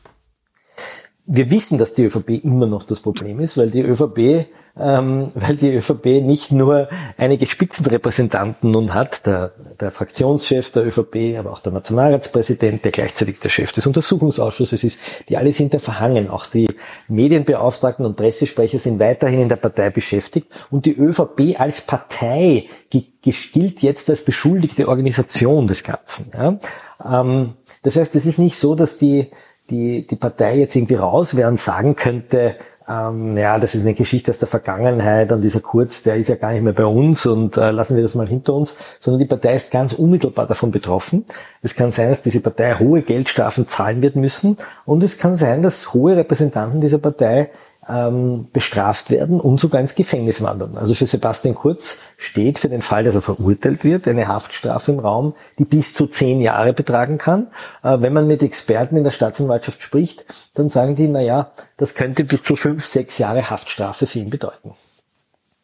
Wir 1.25 1.50
wissen, 1.50 1.77
dass 1.77 1.94
die 1.94 2.03
ÖVP 2.03 2.44
immer 2.44 2.65
noch 2.65 2.84
das 2.84 3.00
Problem 3.00 3.39
ist, 3.39 3.58
weil 3.58 3.72
die 3.72 3.82
ÖVP 3.82 4.48
ähm, 4.75 5.30
weil 5.36 5.56
die 5.56 5.72
ÖVP 5.72 6.24
nicht 6.24 6.51
nur 6.51 6.89
einige 7.18 7.46
Spitzenrepräsentanten 7.46 8.72
nun 8.72 8.94
hat, 8.96 9.25
der, 9.25 9.53
der 9.80 9.92
Fraktionschef 9.92 10.72
der 10.72 10.88
ÖVP, 10.88 11.38
aber 11.38 11.51
auch 11.51 11.60
der 11.60 11.74
Nationalratspräsident, 11.74 12.84
der 12.84 12.92
gleichzeitig 12.92 13.39
der 13.39 13.50
Chef 13.50 13.72
des 13.72 13.86
Untersuchungsausschusses 13.86 14.84
ist, 14.84 15.00
die 15.30 15.38
alle 15.38 15.51
sind 15.51 15.75
da 15.75 15.80
verhangen. 15.80 16.30
Auch 16.30 16.48
die 16.48 16.68
Medienbeauftragten 17.08 18.03
und 18.03 18.15
Pressesprecher 18.15 18.80
sind 18.80 19.00
weiterhin 19.00 19.42
in 19.42 19.50
der 19.50 19.58
Partei 19.58 19.92
beschäftigt 19.92 20.48
und 20.72 20.88
die 20.88 20.98
ÖVP 20.98 21.60
als 21.60 21.82
Partei 21.82 22.68
gilt 22.89 23.84
jetzt 23.84 24.10
als 24.10 24.25
beschuldigte 24.25 24.88
Organisation 24.88 25.68
des 25.68 25.84
Ganzen. 25.84 26.32
Ja? 26.34 26.60
Ähm, 27.06 27.53
das 27.84 27.96
heißt, 27.96 28.15
es 28.15 28.25
ist 28.25 28.39
nicht 28.39 28.58
so, 28.58 28.74
dass 28.74 28.98
die, 28.98 29.30
die, 29.70 30.05
die 30.05 30.15
Partei 30.15 30.58
jetzt 30.58 30.75
irgendwie 30.75 30.96
raus 30.96 31.36
wäre 31.36 31.50
und 31.50 31.60
sagen 31.60 31.96
könnte, 31.96 32.55
ähm, 32.88 33.38
ja, 33.38 33.58
das 33.58 33.75
ist 33.75 33.84
eine 33.84 33.93
Geschichte 33.93 34.32
aus 34.32 34.39
der 34.39 34.48
Vergangenheit 34.48 35.32
und 35.32 35.41
dieser 35.41 35.62
Kurz, 35.62 36.03
der 36.03 36.15
ist 36.15 36.27
ja 36.27 36.36
gar 36.36 36.51
nicht 36.51 36.63
mehr 36.63 36.74
bei 36.74 36.86
uns 36.86 37.25
und 37.25 37.55
äh, 37.55 37.72
lassen 37.72 37.96
wir 37.96 38.03
das 38.03 38.15
mal 38.15 38.27
hinter 38.27 38.53
uns, 38.53 38.77
sondern 39.00 39.20
die 39.20 39.25
Partei 39.25 39.55
ist 39.55 39.72
ganz 39.72 39.93
unmittelbar 39.93 40.48
davon 40.48 40.72
betroffen. 40.72 41.25
Es 41.62 41.75
kann 41.75 41.91
sein, 41.91 42.10
dass 42.10 42.22
diese 42.22 42.41
Partei 42.41 42.75
hohe 42.75 43.01
Geldstrafen 43.01 43.67
zahlen 43.67 44.01
wird 44.01 44.15
müssen 44.15 44.58
und 44.86 45.01
es 45.01 45.17
kann 45.17 45.38
sein, 45.38 45.62
dass 45.62 45.93
hohe 45.93 46.17
Repräsentanten 46.17 46.82
dieser 46.82 46.98
Partei 46.98 47.50
ähm, 47.89 48.47
bestraft 48.53 49.09
werden 49.09 49.39
und 49.39 49.59
sogar 49.59 49.81
ins 49.81 49.95
Gefängnis 49.95 50.41
wandern. 50.41 50.77
Also 50.77 50.93
für 50.93 51.05
Sebastian 51.05 51.55
Kurz 51.55 51.99
steht 52.17 52.59
für 52.59 52.69
den 52.69 52.81
Fall, 52.81 53.03
dass 53.03 53.15
er 53.15 53.21
verurteilt 53.21 53.83
wird, 53.83 54.07
eine 54.07 54.27
Haftstrafe 54.27 54.91
im 54.91 54.99
Raum, 54.99 55.33
die 55.59 55.65
bis 55.65 55.93
zu 55.93 56.07
zehn 56.07 56.41
Jahre 56.41 56.73
betragen 56.73 57.17
kann. 57.17 57.47
Äh, 57.83 57.99
wenn 57.99 58.13
man 58.13 58.27
mit 58.27 58.43
Experten 58.43 58.97
in 58.97 59.03
der 59.03 59.11
Staatsanwaltschaft 59.11 59.81
spricht, 59.81 60.25
dann 60.53 60.69
sagen 60.69 60.95
die, 60.95 61.07
na 61.07 61.21
ja, 61.21 61.51
das 61.77 61.95
könnte 61.95 62.23
bis 62.23 62.43
zu 62.43 62.55
fünf, 62.55 62.85
sechs 62.85 63.17
Jahre 63.17 63.49
Haftstrafe 63.49 64.07
für 64.07 64.19
ihn 64.19 64.29
bedeuten. 64.29 64.73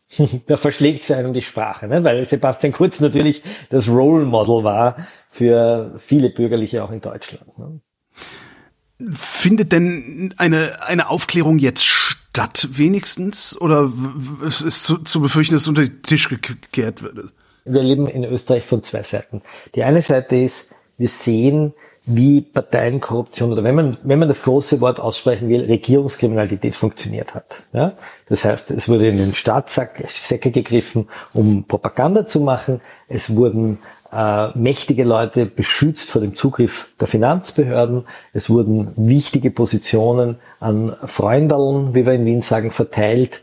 da 0.47 0.57
verschlägt 0.57 1.03
sich 1.03 1.15
einem 1.15 1.33
die 1.33 1.41
Sprache, 1.41 1.87
ne? 1.87 2.03
weil 2.03 2.25
Sebastian 2.25 2.73
Kurz 2.73 2.99
natürlich 2.99 3.43
das 3.69 3.87
Role 3.87 4.25
Model 4.25 4.63
war 4.63 4.95
für 5.29 5.93
viele 5.97 6.29
Bürgerliche 6.29 6.83
auch 6.83 6.91
in 6.91 7.01
Deutschland. 7.01 7.57
Ne? 7.57 7.79
Findet 9.13 9.71
denn 9.71 10.33
eine, 10.37 10.81
eine 10.81 11.09
Aufklärung 11.09 11.57
jetzt 11.57 11.85
statt, 11.85 12.67
wenigstens? 12.71 13.59
Oder 13.59 13.91
ist 14.45 14.61
es 14.61 14.83
zu, 14.83 14.97
zu 14.97 15.21
befürchten, 15.21 15.55
dass 15.55 15.61
es 15.61 15.67
unter 15.69 15.83
den 15.83 16.01
Tisch 16.01 16.27
gekehrt 16.27 17.01
wird? 17.01 17.31
Wir 17.63 17.83
leben 17.83 18.07
in 18.07 18.25
Österreich 18.25 18.65
von 18.65 18.83
zwei 18.83 19.03
Seiten. 19.03 19.41
Die 19.75 19.83
eine 19.83 20.01
Seite 20.01 20.35
ist, 20.35 20.73
wir 20.97 21.07
sehen, 21.07 21.73
wie 22.05 22.41
Parteienkorruption 22.41 23.51
oder 23.51 23.63
wenn 23.63 23.75
man, 23.75 23.97
wenn 24.03 24.19
man 24.19 24.27
das 24.27 24.43
große 24.43 24.81
Wort 24.81 24.99
aussprechen 24.99 25.47
will, 25.47 25.65
Regierungskriminalität 25.65 26.75
funktioniert 26.75 27.35
hat. 27.35 27.63
Ja? 27.71 27.93
Das 28.27 28.45
heißt, 28.45 28.71
es 28.71 28.89
wurde 28.89 29.07
in 29.07 29.17
den 29.17 29.33
Staatssäckel 29.33 30.51
gegriffen, 30.51 31.07
um 31.33 31.65
Propaganda 31.65 32.25
zu 32.25 32.39
machen. 32.39 32.81
Es 33.07 33.35
wurden 33.35 33.77
äh, 34.11 34.57
mächtige 34.57 35.03
Leute 35.03 35.45
beschützt 35.45 36.11
vor 36.11 36.21
dem 36.21 36.35
Zugriff 36.35 36.93
der 36.99 37.07
Finanzbehörden. 37.07 38.05
Es 38.33 38.49
wurden 38.49 38.91
wichtige 38.95 39.51
Positionen 39.51 40.37
an 40.59 40.95
Freundeln, 41.03 41.93
wie 41.95 42.05
wir 42.05 42.13
in 42.13 42.25
Wien 42.25 42.41
sagen, 42.41 42.71
verteilt. 42.71 43.41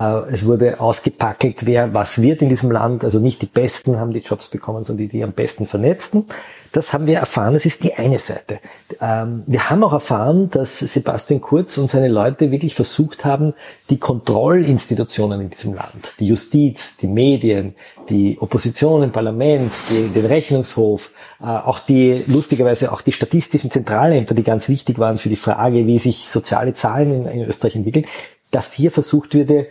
Äh, 0.00 0.32
es 0.32 0.46
wurde 0.46 0.80
ausgepackelt, 0.80 1.66
wer 1.66 1.92
was 1.92 2.22
wird 2.22 2.42
in 2.42 2.48
diesem 2.48 2.70
Land. 2.70 3.04
Also 3.04 3.20
nicht 3.20 3.42
die 3.42 3.46
Besten 3.46 4.00
haben 4.00 4.12
die 4.12 4.20
Jobs 4.20 4.48
bekommen, 4.48 4.84
sondern 4.84 5.06
die, 5.06 5.08
die 5.08 5.22
am 5.22 5.32
besten 5.32 5.66
vernetzten. 5.66 6.24
Das 6.72 6.92
haben 6.92 7.06
wir 7.06 7.18
erfahren, 7.18 7.54
das 7.54 7.66
ist 7.66 7.82
die 7.82 7.94
eine 7.94 8.18
Seite. 8.18 8.60
Ähm, 9.00 9.42
wir 9.46 9.70
haben 9.70 9.82
auch 9.82 9.92
erfahren, 9.92 10.50
dass 10.50 10.78
Sebastian 10.78 11.40
Kurz 11.40 11.76
und 11.78 11.90
seine 11.90 12.08
Leute 12.08 12.52
wirklich 12.52 12.76
versucht 12.76 13.24
haben, 13.24 13.54
die 13.90 13.98
Kontrollinstitutionen 13.98 15.40
in 15.40 15.50
diesem 15.50 15.74
Land, 15.74 16.14
die 16.20 16.26
Justiz, 16.26 16.96
die 16.96 17.08
Medien, 17.08 17.74
die 18.08 18.38
Opposition 18.40 19.02
im 19.02 19.10
Parlament, 19.10 19.72
den 19.90 20.26
Rechnungshof, 20.26 21.10
äh, 21.40 21.44
auch 21.44 21.80
die, 21.80 22.22
lustigerweise 22.28 22.92
auch 22.92 23.00
die 23.00 23.12
statistischen 23.12 23.70
Zentralämter, 23.70 24.34
die 24.34 24.44
ganz 24.44 24.68
wichtig 24.68 24.98
waren 24.98 25.18
für 25.18 25.28
die 25.28 25.36
Frage, 25.36 25.86
wie 25.86 25.98
sich 25.98 26.28
soziale 26.28 26.72
Zahlen 26.74 27.26
in, 27.26 27.44
Österreich 27.44 27.74
entwickeln, 27.74 28.06
dass 28.50 28.72
hier 28.72 28.90
versucht 28.90 29.34
würde, 29.34 29.68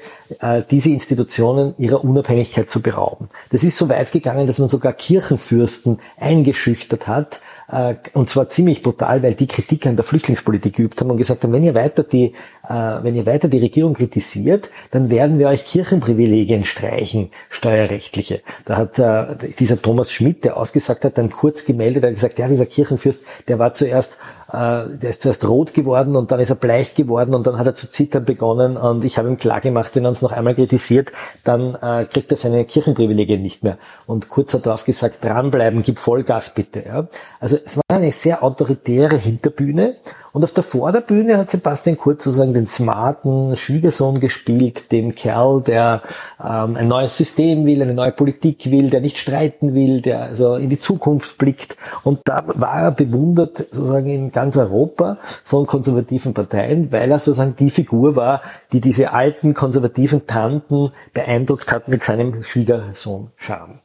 diese 0.69 0.89
Institutionen 0.89 1.73
ihrer 1.77 2.03
Unabhängigkeit 2.03 2.69
zu 2.69 2.81
berauben. 2.81 3.29
Das 3.51 3.63
ist 3.63 3.77
so 3.77 3.89
weit 3.89 4.11
gegangen, 4.11 4.47
dass 4.47 4.59
man 4.59 4.69
sogar 4.69 4.93
Kirchenfürsten 4.93 5.99
eingeschüchtert 6.19 7.07
hat, 7.07 7.41
äh, 7.71 7.95
und 8.13 8.29
zwar 8.29 8.49
ziemlich 8.49 8.81
brutal, 8.81 9.21
weil 9.21 9.35
die 9.35 9.47
Kritik 9.47 9.85
an 9.85 9.95
der 9.95 10.03
Flüchtlingspolitik 10.03 10.75
geübt 10.75 10.99
haben 10.99 11.11
und 11.11 11.17
gesagt 11.17 11.43
haben, 11.43 11.53
wenn 11.53 11.63
ihr 11.63 11.75
weiter 11.75 12.03
die, 12.03 12.33
äh, 12.67 12.73
wenn 13.03 13.15
ihr 13.15 13.25
weiter 13.25 13.47
die 13.47 13.59
Regierung 13.59 13.93
kritisiert, 13.93 14.69
dann 14.91 15.09
werden 15.09 15.37
wir 15.37 15.49
euch 15.49 15.65
Kirchenprivilegien 15.65 16.65
streichen, 16.65 17.29
steuerrechtliche. 17.49 18.41
Da 18.65 18.77
hat 18.77 18.97
äh, 18.97 19.35
dieser 19.59 19.79
Thomas 19.79 20.11
Schmidt, 20.11 20.45
der 20.45 20.57
ausgesagt 20.57 21.05
hat, 21.05 21.17
dann 21.17 21.29
kurz 21.29 21.65
gemeldet, 21.65 22.03
hat 22.03 22.15
gesagt, 22.15 22.39
ja, 22.39 22.47
dieser 22.47 22.65
Kirchenfürst, 22.65 23.23
der 23.47 23.59
war 23.59 23.73
zuerst, 23.73 24.17
der 24.51 25.03
ist 25.03 25.21
zuerst 25.21 25.47
rot 25.47 25.73
geworden 25.73 26.15
und 26.15 26.31
dann 26.31 26.39
ist 26.39 26.49
er 26.49 26.55
bleich 26.55 26.95
geworden 26.95 27.35
und 27.35 27.45
dann 27.45 27.59
hat 27.59 27.67
er 27.67 27.75
zu 27.75 27.89
zittern 27.89 28.25
begonnen 28.25 28.77
und 28.77 29.03
ich 29.03 29.17
habe 29.17 29.27
ihm 29.27 29.37
klar 29.37 29.61
gemacht, 29.61 29.91
wenn 29.93 30.05
er 30.05 30.09
uns 30.09 30.18
noch 30.21 30.31
einmal 30.31 30.55
kritisiert, 30.55 31.11
dann 31.43 31.77
kriegt 32.09 32.31
er 32.31 32.37
seine 32.37 32.65
Kirchenprivilegien 32.65 33.41
nicht 33.41 33.63
mehr. 33.63 33.77
Und 34.07 34.29
Kurz 34.29 34.53
hat 34.53 34.65
darauf 34.65 34.85
gesagt, 34.85 35.23
dranbleiben, 35.23 35.83
gib 35.83 35.99
Vollgas 35.99 36.53
bitte. 36.53 36.83
Ja. 36.85 37.07
Also 37.39 37.57
es 37.63 37.77
war 37.77 37.83
eine 37.89 38.11
sehr 38.11 38.43
autoritäre 38.43 39.17
Hinterbühne 39.17 39.95
und 40.33 40.43
auf 40.43 40.51
der 40.51 40.63
Vorderbühne 40.63 41.37
hat 41.37 41.49
Sebastian 41.49 41.97
Kurz 41.97 42.23
sozusagen 42.23 42.53
den 42.53 42.67
smarten 42.67 43.55
Schwiegersohn 43.55 44.19
gespielt, 44.19 44.91
dem 44.91 45.15
Kerl, 45.15 45.61
der 45.61 46.01
ähm, 46.39 46.75
ein 46.75 46.87
neues 46.87 47.17
System 47.17 47.65
will, 47.65 47.81
eine 47.81 47.93
neue 47.93 48.11
Politik 48.11 48.69
will, 48.69 48.89
der 48.89 49.01
nicht 49.01 49.17
streiten 49.17 49.73
will, 49.73 50.01
der 50.01 50.23
also 50.23 50.55
in 50.55 50.69
die 50.69 50.79
Zukunft 50.79 51.37
blickt. 51.37 51.77
Und 52.03 52.21
da 52.25 52.43
war 52.45 52.81
er 52.81 52.91
bewundert 52.91 53.57
sozusagen 53.57 54.09
in 54.09 54.31
ganz 54.31 54.57
Europa 54.57 55.17
von 55.21 55.65
konservativen 55.65 56.33
Parteien, 56.33 56.91
weil 56.91 57.11
er 57.11 57.19
sozusagen 57.19 57.55
die 57.55 57.71
Figur 57.71 58.15
war, 58.15 58.41
die 58.71 58.81
diese 58.81 59.13
alten 59.13 59.53
konservativen 59.53 60.27
Tanten 60.27 60.91
beeindruckt 61.13 61.71
hat 61.71 61.87
mit 61.87 62.03
seinem 62.03 62.43
Schwiegersohn-Charme. 62.43 63.79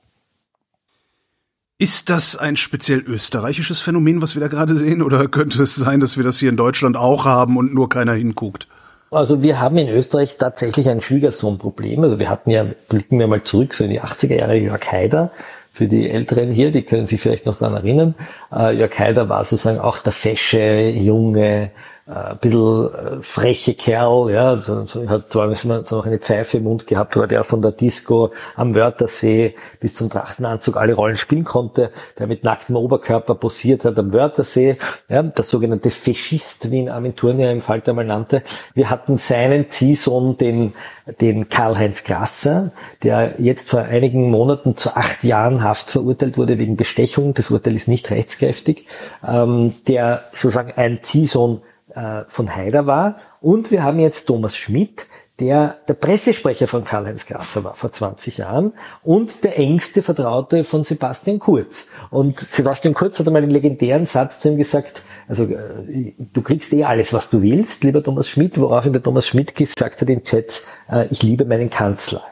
Ist 1.76 2.09
das 2.09 2.37
ein 2.37 2.54
speziell 2.54 3.00
österreichisches 3.00 3.81
Phänomen, 3.81 4.23
was 4.23 4.37
wir 4.37 4.40
da 4.40 4.47
gerade 4.47 4.76
sehen? 4.76 5.02
Oder 5.02 5.26
könnte 5.26 5.61
es 5.61 5.75
sein, 5.75 5.99
dass 5.99 6.16
wir 6.16 6.23
das 6.23 6.38
hier 6.38 6.49
in 6.49 6.57
Deutschland 6.57 6.97
auch 6.97 7.25
haben 7.25 7.57
und 7.57 7.75
nur 7.75 7.88
keiner 7.88 8.12
hinguckt? 8.12 8.69
Also 9.11 9.43
wir 9.43 9.59
haben 9.61 9.76
in 9.76 9.88
Österreich 9.88 10.37
tatsächlich 10.37 10.88
ein 10.88 11.00
Schwiegersohnproblem. 11.00 12.04
Also 12.04 12.21
wir 12.21 12.31
hatten 12.31 12.50
ja, 12.50 12.64
blicken 12.88 13.19
wir 13.19 13.26
mal 13.26 13.43
zurück, 13.43 13.75
so 13.75 13.85
in 13.85 13.90
die 13.90 14.00
80er 14.00 14.37
Jahre 14.37 14.57
Jörg 14.57 14.87
Haider. 14.90 15.33
Für 15.73 15.88
die 15.88 16.09
Älteren 16.09 16.52
hier, 16.52 16.71
die 16.71 16.83
können 16.83 17.09
sich 17.09 17.21
vielleicht 17.21 17.47
noch 17.47 17.59
daran 17.59 17.75
erinnern. 17.75 18.14
Äh, 18.52 18.76
Jörg 18.76 18.97
Haider 18.97 19.28
war 19.28 19.45
sozusagen 19.45 19.81
auch 19.81 19.99
der 19.99 20.12
fesche, 20.12 20.90
junge, 20.90 21.73
äh, 22.07 22.13
ein 22.13 22.39
bisschen 22.39 22.95
äh, 22.95 23.23
freche 23.23 23.75
Kerl, 23.75 24.31
ja, 24.31 24.57
so, 24.57 24.85
so, 24.85 25.09
hat 25.09 25.31
zwar 25.31 25.55
so 25.55 25.69
noch 25.97 26.07
eine 26.07 26.19
Pfeife 26.19 26.59
im 26.59 26.65
Mund 26.65 26.87
gehabt, 26.87 27.17
war 27.17 27.27
der 27.27 27.45
von 27.45 27.63
der 27.63 27.73
Disco 27.73 28.31
am 28.57 28.75
Wörthersee 28.75 29.55
bis 29.81 29.95
zum 29.95 30.11
Trachtenanzug 30.11 30.77
alle 30.77 30.93
Rollen 30.93 31.17
spielen 31.17 31.45
konnte, 31.45 31.91
der 32.19 32.27
mit 32.27 32.45
nacktem 32.45 32.77
Oberkörper 32.77 33.35
posiert 33.35 33.85
hat 33.85 33.99
am 33.99 34.13
Wörthersee, 34.13 34.77
ja, 35.09 35.23
der 35.23 35.45
sogenannte 35.45 35.91
Faschist, 35.91 36.71
wie 36.71 36.81
ihn 36.81 36.89
Armin 36.91 37.17
Thurnier 37.17 37.51
im 37.51 37.63
Falter 37.63 37.95
mal 37.95 38.05
nannte. 38.05 38.43
Wir 38.75 38.91
hatten 38.91 39.17
seinen 39.17 39.71
Ziehsohn, 39.71 40.37
den, 40.37 40.73
den 41.21 41.49
Karl-Heinz 41.49 42.05
Grasser, 42.05 42.73
der 43.03 43.35
jetzt 43.39 43.71
vor 43.71 43.81
einigen 43.81 44.31
Monaten 44.31 44.77
zu 44.77 44.95
acht 44.95 45.25
Jahren 45.25 45.63
Haft 45.63 45.91
verurteilt 45.91 46.37
wurde 46.37 46.59
wegen 46.59 46.77
Bestechung. 46.77 47.33
Das 47.33 47.51
Urteil 47.51 47.77
ist 47.77 47.89
nicht 47.89 48.11
rechtskräftig, 48.11 48.87
ähm, 49.27 49.73
der 49.89 50.21
sozusagen 50.33 50.73
ein 50.77 50.99
Ziehsohn 51.03 51.63
äh, 51.95 52.25
von 52.29 52.55
Haider 52.55 52.87
war. 52.87 53.17
Und 53.41 53.71
wir 53.71 53.83
haben 53.83 53.99
jetzt 53.99 54.27
Thomas 54.27 54.57
Schmidt, 54.57 55.07
der 55.41 55.79
der 55.89 55.95
Pressesprecher 55.95 56.69
von 56.69 56.85
Karl-Heinz 56.85 57.27
Grasser 57.27 57.65
war 57.65 57.75
vor 57.75 57.91
20 57.91 58.39
Jahren 58.39 58.73
und 59.03 59.43
der 59.43 59.59
engste 59.59 60.03
Vertraute 60.03 60.63
von 60.63 60.85
Sebastian 60.85 61.41
Kurz. 61.41 61.89
Und 62.11 62.39
Sebastian 62.39 62.95
Kurz 62.95 63.19
hat 63.19 63.27
einmal 63.27 63.43
den 63.43 63.51
legendären 63.51 64.07
Satz 64.07 64.39
zu 64.39 64.51
ihm 64.51 64.57
gesagt, 64.57 65.03
also 65.28 65.45
äh, 65.45 66.14
du 66.33 66.43
kriegst 66.43 66.73
eh 66.73 66.85
alles, 66.85 67.12
was 67.12 67.31
du 67.31 67.43
willst, 67.43 67.85
lieber 67.85 68.02
Thomas 68.02 68.28
Schmidt, 68.28 68.59
woraufhin 68.59 68.93
der 68.93 69.02
Thomas 69.02 69.26
Schmidt 69.26 69.54
gesagt 69.54 70.00
hat 70.00 70.09
in 70.09 70.25
Chats, 70.25 70.66
äh, 70.90 71.07
ich 71.11 71.23
liebe 71.23 71.45
meinen 71.45 71.71
Kanzler. 71.71 72.23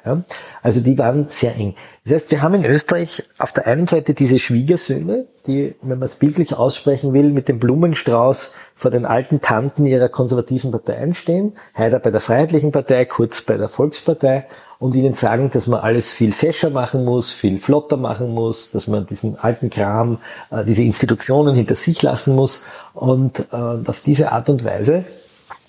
Also 0.62 0.80
die 0.80 0.98
waren 0.98 1.28
sehr 1.28 1.56
eng. 1.56 1.74
Das 2.04 2.14
heißt, 2.14 2.30
wir 2.30 2.42
haben 2.42 2.54
in 2.54 2.64
Österreich 2.64 3.22
auf 3.38 3.52
der 3.52 3.66
einen 3.66 3.86
Seite 3.86 4.14
diese 4.14 4.38
Schwiegersöhne, 4.38 5.26
die, 5.46 5.74
wenn 5.82 5.98
man 5.98 6.06
es 6.06 6.16
bildlich 6.16 6.54
aussprechen 6.54 7.12
will, 7.12 7.30
mit 7.30 7.48
dem 7.48 7.58
Blumenstrauß 7.58 8.52
vor 8.74 8.90
den 8.90 9.06
alten 9.06 9.40
Tanten 9.40 9.86
ihrer 9.86 10.08
konservativen 10.08 10.70
Parteien 10.70 11.14
stehen, 11.14 11.54
Heider 11.76 11.98
bei 11.98 12.10
der 12.10 12.20
Freiheitlichen 12.20 12.72
Partei, 12.72 13.04
Kurz 13.04 13.42
bei 13.42 13.56
der 13.56 13.68
Volkspartei 13.68 14.46
und 14.82 14.96
ihnen 14.96 15.14
sagen, 15.14 15.48
dass 15.48 15.68
man 15.68 15.78
alles 15.78 16.12
viel 16.12 16.32
fescher 16.32 16.70
machen 16.70 17.04
muss, 17.04 17.30
viel 17.30 17.60
flotter 17.60 17.96
machen 17.96 18.34
muss, 18.34 18.72
dass 18.72 18.88
man 18.88 19.06
diesen 19.06 19.38
alten 19.38 19.70
Kram, 19.70 20.18
äh, 20.50 20.64
diese 20.64 20.82
Institutionen 20.82 21.54
hinter 21.54 21.76
sich 21.76 22.02
lassen 22.02 22.34
muss 22.34 22.64
und 22.92 23.46
äh, 23.52 23.56
auf 23.56 24.00
diese 24.00 24.32
Art 24.32 24.48
und 24.48 24.64
Weise 24.64 25.04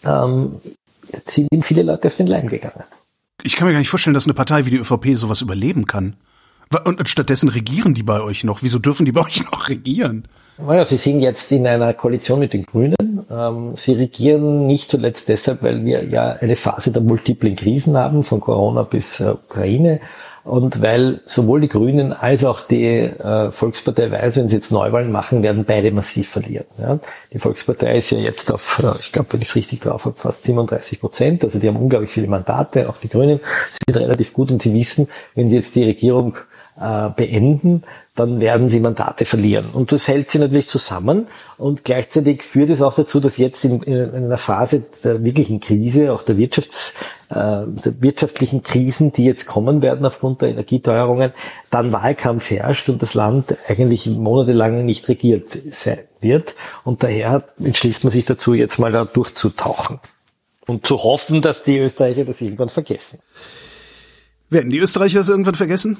ähm, 0.03 0.55
sind 1.25 1.47
ihm 1.51 1.61
viele 1.61 1.83
Leute 1.83 2.07
auf 2.07 2.15
den 2.15 2.25
Leim 2.25 2.47
gegangen. 2.47 2.85
Ich 3.43 3.55
kann 3.55 3.67
mir 3.67 3.73
gar 3.73 3.79
nicht 3.79 3.89
vorstellen, 3.89 4.15
dass 4.15 4.25
eine 4.25 4.33
Partei 4.33 4.65
wie 4.65 4.71
die 4.71 4.77
ÖVP 4.77 5.15
sowas 5.15 5.41
überleben 5.41 5.85
kann. 5.85 6.15
Und 6.83 7.07
stattdessen 7.07 7.49
regieren 7.49 7.93
die 7.93 8.01
bei 8.01 8.19
euch 8.19 8.43
noch. 8.43 8.63
Wieso 8.63 8.79
dürfen 8.79 9.05
die 9.05 9.11
bei 9.11 9.21
euch 9.21 9.43
noch 9.51 9.69
regieren? 9.69 10.27
Naja, 10.57 10.85
sie 10.85 10.97
sind 10.97 11.19
jetzt 11.21 11.51
in 11.51 11.65
einer 11.65 11.93
Koalition 11.93 12.39
mit 12.39 12.53
den 12.53 12.65
Grünen. 12.65 12.95
Ähm, 13.29 13.75
sie 13.75 13.93
regieren 13.93 14.67
nicht 14.67 14.91
zuletzt 14.91 15.29
deshalb, 15.29 15.63
weil 15.63 15.83
wir 15.83 16.03
ja 16.03 16.37
eine 16.39 16.55
Phase 16.55 16.91
der 16.91 17.01
multiplen 17.01 17.55
Krisen 17.55 17.97
haben, 17.97 18.23
von 18.23 18.39
Corona 18.39 18.83
bis 18.83 19.19
äh, 19.19 19.31
Ukraine. 19.31 19.99
Und 20.43 20.81
weil 20.81 21.21
sowohl 21.25 21.61
die 21.61 21.69
Grünen 21.69 22.11
als 22.11 22.43
auch 22.43 22.59
die 22.67 22.85
äh, 22.85 23.51
Volkspartei 23.51 24.11
weiß, 24.11 24.35
wenn 24.35 24.49
sie 24.49 24.57
jetzt 24.57 24.73
Neuwahlen 24.73 25.09
machen, 25.09 25.41
werden 25.41 25.63
beide 25.65 25.89
massiv 25.91 26.29
verlieren. 26.29 26.65
Die 27.31 27.39
Volkspartei 27.39 27.97
ist 27.97 28.11
ja 28.11 28.17
jetzt 28.17 28.51
auf, 28.51 28.83
äh, 28.83 28.89
ich 28.89 29.13
glaube, 29.13 29.31
wenn 29.31 29.41
ich 29.41 29.49
es 29.49 29.55
richtig 29.55 29.79
drauf 29.79 30.03
habe, 30.03 30.17
fast 30.17 30.43
37 30.43 30.99
Prozent. 30.99 31.43
Also 31.45 31.59
die 31.59 31.67
haben 31.67 31.77
unglaublich 31.77 32.11
viele 32.11 32.27
Mandate. 32.27 32.89
Auch 32.89 32.97
die 32.97 33.07
Grünen 33.07 33.39
sind 33.87 33.97
relativ 33.97 34.33
gut 34.33 34.51
und 34.51 34.61
sie 34.61 34.73
wissen, 34.73 35.07
wenn 35.33 35.49
sie 35.49 35.55
jetzt 35.55 35.75
die 35.75 35.85
Regierung 35.85 36.35
äh, 36.79 37.09
beenden, 37.09 37.83
dann 38.15 38.39
werden 38.39 38.69
sie 38.69 38.79
Mandate 38.79 39.25
verlieren. 39.25 39.65
Und 39.73 39.91
das 39.91 40.07
hält 40.07 40.29
sie 40.29 40.39
natürlich 40.39 40.67
zusammen. 40.67 41.27
Und 41.57 41.83
gleichzeitig 41.83 42.43
führt 42.43 42.69
es 42.69 42.81
auch 42.81 42.93
dazu, 42.93 43.19
dass 43.19 43.37
jetzt 43.37 43.63
in, 43.65 43.81
in 43.83 44.13
einer 44.13 44.37
Phase 44.37 44.83
der 45.03 45.23
wirklichen 45.23 45.59
Krise, 45.59 46.13
auch 46.13 46.21
der, 46.21 46.37
Wirtschafts, 46.37 46.93
äh, 47.29 47.35
der 47.35 48.01
wirtschaftlichen 48.01 48.63
Krisen, 48.63 49.11
die 49.11 49.25
jetzt 49.25 49.45
kommen 49.47 49.81
werden 49.81 50.05
aufgrund 50.05 50.41
der 50.41 50.49
Energieteuerungen, 50.49 51.31
dann 51.69 51.91
Wahlkampf 51.91 52.49
herrscht 52.51 52.89
und 52.89 53.01
das 53.01 53.13
Land 53.13 53.55
eigentlich 53.67 54.07
monatelang 54.07 54.85
nicht 54.85 55.07
regiert 55.09 55.57
sein 55.71 55.99
wird. 56.21 56.55
Und 56.83 57.03
daher 57.03 57.43
entschließt 57.59 58.03
man 58.03 58.11
sich 58.11 58.25
dazu, 58.25 58.53
jetzt 58.53 58.79
mal 58.79 58.91
da 58.91 59.05
durchzutauchen. 59.05 59.99
Und 60.65 60.87
zu 60.87 61.03
hoffen, 61.03 61.41
dass 61.41 61.63
die 61.63 61.77
Österreicher 61.77 62.25
das 62.25 62.41
irgendwann 62.41 62.69
vergessen. 62.69 63.19
Werden 64.49 64.69
die 64.69 64.79
Österreicher 64.79 65.19
das 65.19 65.29
irgendwann 65.29 65.55
vergessen? 65.55 65.97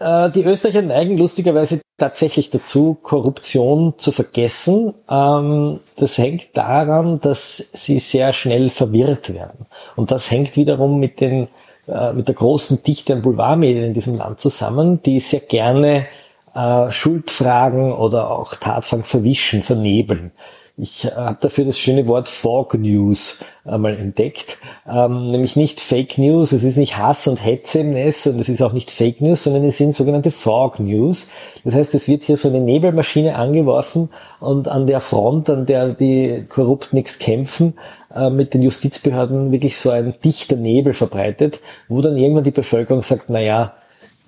Äh, 0.00 0.30
die 0.30 0.44
Österreicher 0.44 0.82
neigen 0.82 1.16
lustigerweise 1.16 1.80
tatsächlich 1.98 2.50
dazu, 2.50 2.96
Korruption 3.02 3.94
zu 3.98 4.10
vergessen. 4.10 4.94
Ähm, 5.08 5.80
das 5.96 6.18
hängt 6.18 6.56
daran, 6.56 7.20
dass 7.20 7.58
sie 7.72 7.98
sehr 8.00 8.32
schnell 8.32 8.70
verwirrt 8.70 9.32
werden. 9.32 9.66
Und 9.94 10.10
das 10.10 10.30
hängt 10.30 10.56
wiederum 10.56 10.98
mit 10.98 11.20
den 11.20 11.48
äh, 11.86 12.12
mit 12.12 12.28
der 12.28 12.34
großen 12.34 12.82
Dichte 12.82 13.12
an 13.12 13.22
Boulevardmedien 13.22 13.84
in 13.84 13.94
diesem 13.94 14.16
Land 14.16 14.40
zusammen, 14.40 15.02
die 15.02 15.20
sehr 15.20 15.40
gerne 15.40 16.06
äh, 16.54 16.90
Schuldfragen 16.90 17.92
oder 17.92 18.30
auch 18.30 18.54
Tatfang 18.54 19.04
verwischen, 19.04 19.62
vernebeln. 19.62 20.32
Ich 20.82 21.04
äh, 21.04 21.10
habe 21.10 21.36
dafür 21.40 21.66
das 21.66 21.78
schöne 21.78 22.06
Wort 22.06 22.28
Fog 22.28 22.74
News 22.74 23.40
einmal 23.64 23.96
entdeckt. 23.96 24.58
Ähm, 24.88 25.30
nämlich 25.30 25.54
nicht 25.54 25.80
Fake 25.80 26.16
News, 26.16 26.52
es 26.52 26.64
ist 26.64 26.78
nicht 26.78 26.96
Hass 26.96 27.28
und 27.28 27.44
Hetze 27.44 27.80
im 27.80 27.90
Netz 27.90 28.24
und 28.26 28.40
es 28.40 28.48
ist 28.48 28.62
auch 28.62 28.72
nicht 28.72 28.90
Fake 28.90 29.20
News, 29.20 29.44
sondern 29.44 29.64
es 29.64 29.76
sind 29.76 29.94
sogenannte 29.94 30.30
Fog 30.30 30.80
News. 30.80 31.28
Das 31.64 31.74
heißt, 31.74 31.94
es 31.94 32.08
wird 32.08 32.22
hier 32.22 32.38
so 32.38 32.48
eine 32.48 32.60
Nebelmaschine 32.60 33.34
angeworfen 33.36 34.08
und 34.40 34.68
an 34.68 34.86
der 34.86 35.00
Front, 35.00 35.50
an 35.50 35.66
der 35.66 35.90
die 35.90 36.46
korrupt 36.48 36.94
nichts 36.94 37.18
kämpfen, 37.18 37.74
äh, 38.14 38.30
mit 38.30 38.54
den 38.54 38.62
Justizbehörden 38.62 39.52
wirklich 39.52 39.76
so 39.76 39.90
ein 39.90 40.14
dichter 40.24 40.56
Nebel 40.56 40.94
verbreitet, 40.94 41.60
wo 41.88 42.00
dann 42.00 42.16
irgendwann 42.16 42.44
die 42.44 42.52
Bevölkerung 42.52 43.02
sagt, 43.02 43.24
na 43.28 43.40
ja, 43.40 43.74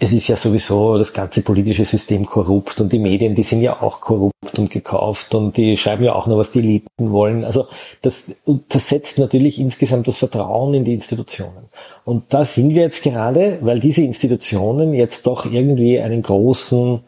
es 0.02 0.12
ist 0.12 0.26
ja 0.26 0.36
sowieso 0.36 0.98
das 0.98 1.12
ganze 1.12 1.42
politische 1.42 1.84
System 1.84 2.26
korrupt 2.26 2.80
und 2.80 2.92
die 2.92 2.98
Medien, 2.98 3.36
die 3.36 3.44
sind 3.44 3.60
ja 3.60 3.80
auch 3.80 4.00
korrupt 4.00 4.58
und 4.58 4.68
gekauft 4.68 5.32
und 5.32 5.56
die 5.56 5.76
schreiben 5.76 6.02
ja 6.02 6.12
auch 6.12 6.26
nur, 6.26 6.38
was 6.38 6.50
die 6.50 6.58
Eliten 6.58 7.12
wollen. 7.12 7.44
Also 7.44 7.68
das, 8.00 8.34
das 8.68 8.88
setzt 8.88 9.18
natürlich 9.18 9.60
insgesamt 9.60 10.08
das 10.08 10.16
Vertrauen 10.16 10.74
in 10.74 10.84
die 10.84 10.94
Institutionen. 10.94 11.68
Und 12.04 12.24
da 12.34 12.44
sind 12.44 12.70
wir 12.70 12.82
jetzt 12.82 13.04
gerade, 13.04 13.58
weil 13.60 13.78
diese 13.78 14.02
Institutionen 14.02 14.92
jetzt 14.92 15.24
doch 15.28 15.46
irgendwie 15.46 16.00
einen 16.00 16.22
großen, 16.22 16.98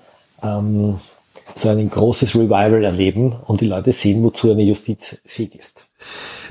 ähm, 0.45 1.01
so 1.57 1.69
ein 1.71 1.91
großes 1.91 2.37
Revival 2.37 2.85
erleben 2.85 3.35
und 3.49 3.61
die 3.61 3.67
Leute 3.67 3.91
sehen, 3.91 4.23
wozu 4.23 4.53
eine 4.53 4.63
Justiz 4.63 5.21
fähig 5.27 5.57
ist. 5.57 5.89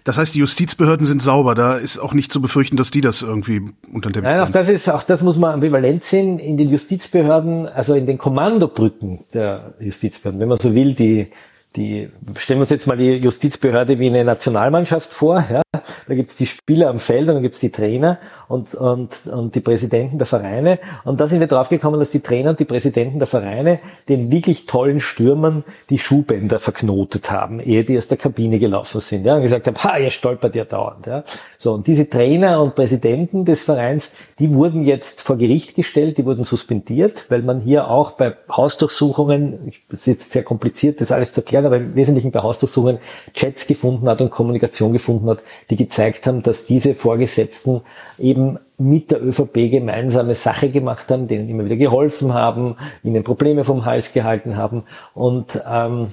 Das 0.04 0.18
heißt, 0.18 0.36
die 0.36 0.40
Justizbehörden 0.40 1.06
sind 1.06 1.22
sauber. 1.22 1.56
Da 1.56 1.78
ist 1.78 1.98
auch 1.98 2.14
nicht 2.14 2.32
zu 2.32 2.42
befürchten, 2.42 2.76
dass 2.76 2.92
die 2.92 3.02
das 3.02 3.22
irgendwie 3.22 3.62
unter 3.92 4.10
dem. 4.10 4.24
Nein, 4.24 4.42
auch 4.42 4.52
das 4.52 4.68
ist, 4.68 4.90
auch 4.90 5.04
das 5.04 5.22
muss 5.22 5.38
man 5.38 5.54
ambivalent 5.54 6.04
sehen. 6.04 6.40
In 6.40 6.58
den 6.58 6.70
Justizbehörden, 6.70 7.68
also 7.68 7.94
in 7.94 8.06
den 8.06 8.18
Kommandobrücken 8.18 9.24
der 9.34 9.76
Justizbehörden, 9.80 10.42
wenn 10.42 10.50
man 10.50 10.58
so 10.58 10.76
will, 10.76 10.94
die 10.94 11.32
die, 11.76 12.10
stellen 12.38 12.60
wir 12.60 12.64
uns 12.64 12.70
jetzt 12.70 12.88
mal 12.88 12.98
die 12.98 13.16
Justizbehörde 13.16 13.98
wie 13.98 14.08
eine 14.08 14.24
Nationalmannschaft 14.24 15.12
vor. 15.12 15.44
Ja? 15.52 15.64
Da 16.08 16.16
gibt's 16.16 16.36
die 16.36 16.46
Spieler 16.46 16.90
am 16.90 17.00
Feld 17.00 17.28
und 17.28 17.36
dann 17.36 17.44
gibt's 17.44 17.60
die 17.60 17.72
Trainer 17.72 18.20
und, 18.48 18.76
und, 18.76 19.26
und 19.26 19.56
die 19.56 19.60
Präsidenten 19.60 20.18
der 20.18 20.28
Vereine. 20.28 20.80
Und 21.04 21.20
da 21.20 21.28
sind 21.28 21.40
wir 21.40 21.48
draufgekommen, 21.48 22.00
dass 22.00 22.12
die 22.12 22.20
Trainer 22.20 22.52
und 22.52 22.60
die 22.60 22.66
Präsidenten 22.66 23.18
der 23.18 23.28
Vereine 23.28 23.80
den 24.08 24.32
wirklich 24.32 24.68
tollen 24.68 25.00
Stürmern 25.00 25.64
die 25.90 25.98
Schuhbänder 25.98 26.60
verknotet 26.60 27.32
haben, 27.32 27.60
ehe 27.60 27.84
die 27.84 27.98
aus 27.98 28.08
der 28.08 28.18
Kabine 28.18 28.60
gelaufen 28.60 29.02
sind. 29.02 29.26
Ja? 29.26 29.36
Und 29.36 29.42
gesagt 29.42 29.66
haben, 29.66 29.78
ha, 29.84 29.98
ihr 29.98 30.12
stolpert 30.12 30.56
ja 30.56 30.66
dauernd. 30.66 31.08
Ja? 31.08 31.24
So, 31.58 31.74
und 31.74 31.88
diese 31.88 32.10
Trainer 32.10 32.62
und 32.62 32.76
Präsidenten 32.76 33.46
des 33.46 33.64
Vereins, 33.64 34.12
die 34.38 34.54
wurden 34.54 34.84
jetzt 34.84 35.22
vor 35.22 35.38
Gericht 35.38 35.76
gestellt, 35.76 36.18
die 36.18 36.26
wurden 36.26 36.44
suspendiert, 36.44 37.26
weil 37.30 37.42
man 37.42 37.60
hier 37.60 37.90
auch 37.90 38.12
bei 38.12 38.36
Hausdurchsuchungen, 38.52 39.72
das 39.90 40.02
ist 40.02 40.08
jetzt 40.08 40.32
sehr 40.32 40.44
kompliziert, 40.44 41.02
das 41.02 41.12
alles 41.12 41.32
zu 41.32 41.42
erklären, 41.42 41.63
aber 41.66 41.78
im 41.78 41.96
Wesentlichen 41.96 42.32
bei 42.32 42.42
Hausdurchsuchungen 42.42 43.00
Chats 43.34 43.68
gefunden 43.68 44.08
hat 44.10 44.22
und 44.22 44.30
Kommunikation 44.30 44.94
gefunden 44.94 45.30
hat, 45.30 45.44
die 45.70 45.76
gezeigt 45.76 46.28
haben, 46.28 46.44
dass 46.44 46.66
diese 46.66 46.96
Vorgesetzten 46.96 47.82
eben 48.20 48.60
mit 48.78 49.12
der 49.12 49.24
ÖVP 49.24 49.72
gemeinsame 49.72 50.36
Sache 50.36 50.70
gemacht 50.70 51.10
haben, 51.12 51.28
denen 51.28 51.50
immer 51.50 51.66
wieder 51.66 51.76
geholfen 51.76 52.34
haben, 52.34 52.76
ihnen 53.04 53.24
Probleme 53.24 53.64
vom 53.64 53.86
Hals 53.86 54.14
gehalten 54.14 54.58
haben. 54.58 54.84
Und 55.14 55.62
ähm, 55.70 56.08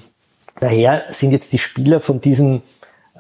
daher 0.61 1.03
sind 1.11 1.33
jetzt 1.33 1.53
die 1.53 1.59
Spieler 1.59 2.01
von 2.01 2.21
diesen 2.21 2.63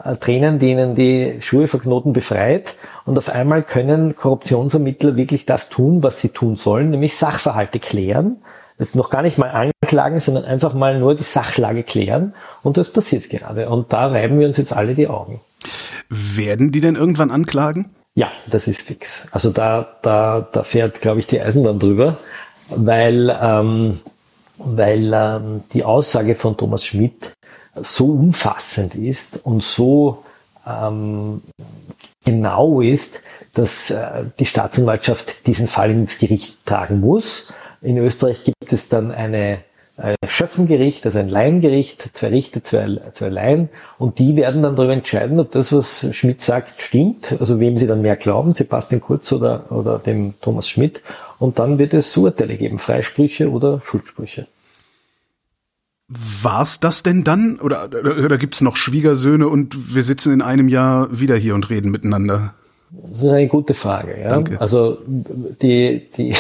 äh, 0.03 0.17
Trainern, 0.17 0.59
denen 0.59 0.95
die 0.95 1.37
Schuhe 1.41 1.67
verknoten, 1.67 2.13
befreit. 2.13 2.77
Und 3.05 3.19
auf 3.19 3.29
einmal 3.29 3.63
können 3.63 4.15
Korruptionsermittler 4.15 5.17
wirklich 5.17 5.47
das 5.47 5.69
tun, 5.69 6.03
was 6.03 6.21
sie 6.21 6.31
tun 6.31 6.57
sollen, 6.57 6.91
nämlich 6.91 7.17
Sachverhalte 7.17 7.79
klären 7.79 8.37
Jetzt 8.81 8.97
noch 8.97 9.11
gar 9.11 9.21
nicht 9.21 9.37
mal 9.37 9.51
anklagen, 9.51 10.21
sondern 10.21 10.47
einfach 10.47 10.73
mal 10.73 10.99
nur 10.99 11.15
die 11.15 11.23
Sachlage 11.23 11.83
klären. 11.83 12.35
Und 12.63 12.79
das 12.79 12.91
passiert 12.91 13.29
gerade. 13.29 13.69
Und 13.69 13.93
da 13.93 14.07
reiben 14.07 14.41
wir 14.41 14.49
uns 14.49 14.57
jetzt 14.57 14.73
alle 14.73 14.95
die 14.95 15.07
Augen. 15.07 15.41
Werden 16.09 16.73
die 16.73 16.81
denn 16.81 16.97
irgendwann 16.97 17.31
anklagen? 17.31 17.91
Ja, 18.15 18.31
das 18.49 18.67
ist 18.69 18.83
fix. 18.83 19.29
Also 19.33 19.51
da, 19.51 19.87
da, 20.03 20.49
da 20.51 20.63
fährt, 20.65 21.03
glaube 21.03 21.21
ich, 21.21 21.27
die 21.27 21.41
Eisenbahn 21.41 21.79
drüber, 21.79 22.17
weil, 22.71 23.37
ähm, 23.41 24.01
weil 24.57 25.13
ähm, 25.15 25.63
die 25.75 25.85
Aussage 25.85 26.35
von 26.35 26.57
Thomas 26.57 26.85
Schmidt 26.85 27.33
so 27.77 28.07
umfassend 28.07 28.95
ist 28.95 29.45
und 29.45 29.63
so 29.63 30.25
ähm, 30.67 31.43
genau 32.25 32.81
ist, 32.81 33.23
dass 33.53 33.91
äh, 33.91 34.25
die 34.39 34.47
Staatsanwaltschaft 34.47 35.47
diesen 35.47 35.69
Fall 35.69 35.91
ins 35.91 36.19
Gericht 36.19 36.65
tragen 36.65 37.01
muss. 37.01 37.53
In 37.83 37.97
Österreich 37.99 38.45
gibt 38.45 38.73
es 38.73 38.89
dann 38.89 39.11
eine 39.11 39.61
ein 40.01 40.17
Schöffengericht, 40.27 41.05
also 41.05 41.19
ein 41.19 41.29
Laiengericht, 41.29 42.17
zwei 42.17 42.29
Richter, 42.29 42.65
zwei, 42.65 43.01
zwei 43.13 43.29
Laien, 43.29 43.69
und 43.99 44.19
die 44.19 44.37
werden 44.37 44.63
dann 44.63 44.77
darüber 44.77 44.95
entscheiden, 44.95 45.39
ob 45.39 45.51
das, 45.51 45.73
was 45.73 46.09
Schmidt 46.15 46.41
sagt, 46.41 46.81
stimmt, 46.81 47.37
also 47.39 47.61
wem 47.61 47.77
sie 47.77 47.87
dann 47.87 48.03
mehr 48.03 48.17
glauben, 48.17 48.55
Sebastian 48.55 49.01
Kurz 49.01 49.31
oder, 49.33 49.71
oder 49.71 49.99
dem 49.99 50.35
Thomas 50.41 50.69
Schmidt, 50.69 51.03
und 51.39 51.59
dann 51.59 51.79
wird 51.79 51.95
es 51.95 52.17
Urteile 52.17 52.57
geben, 52.57 52.79
Freisprüche 52.79 53.51
oder 53.51 53.81
Schuldsprüche. 53.85 54.47
War's 56.09 56.81
das 56.81 57.03
denn 57.05 57.23
dann? 57.23 57.61
Oder, 57.61 57.85
oder, 57.85 58.17
oder 58.25 58.37
gibt's 58.37 58.63
noch 58.63 58.77
Schwiegersöhne 58.77 59.47
und 59.47 59.95
wir 59.95 60.03
sitzen 60.03 60.33
in 60.33 60.43
einem 60.43 60.67
Jahr 60.67 61.21
wieder 61.21 61.37
hier 61.37 61.55
und 61.55 61.71
reden 61.71 61.93
miteinander? 61.93 62.55
Das 62.91 63.23
ist 63.23 63.29
eine 63.29 63.47
gute 63.47 63.75
Frage. 63.75 64.21
Ja? 64.21 64.31
Danke. 64.31 64.61
Also 64.61 64.99
die, 65.07 66.09
die, 66.17 66.35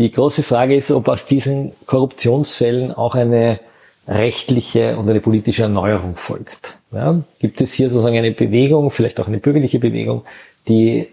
die 0.00 0.10
große 0.10 0.42
Frage 0.42 0.74
ist, 0.74 0.90
ob 0.90 1.08
aus 1.08 1.26
diesen 1.26 1.72
Korruptionsfällen 1.86 2.92
auch 2.92 3.14
eine 3.14 3.60
rechtliche 4.08 4.96
und 4.96 5.08
eine 5.08 5.20
politische 5.20 5.62
Erneuerung 5.62 6.16
folgt. 6.16 6.78
Ja, 6.90 7.20
gibt 7.38 7.60
es 7.60 7.74
hier 7.74 7.90
sozusagen 7.90 8.16
eine 8.16 8.32
Bewegung, 8.32 8.90
vielleicht 8.90 9.20
auch 9.20 9.28
eine 9.28 9.38
bürgerliche 9.38 9.78
Bewegung, 9.78 10.24
die, 10.66 11.06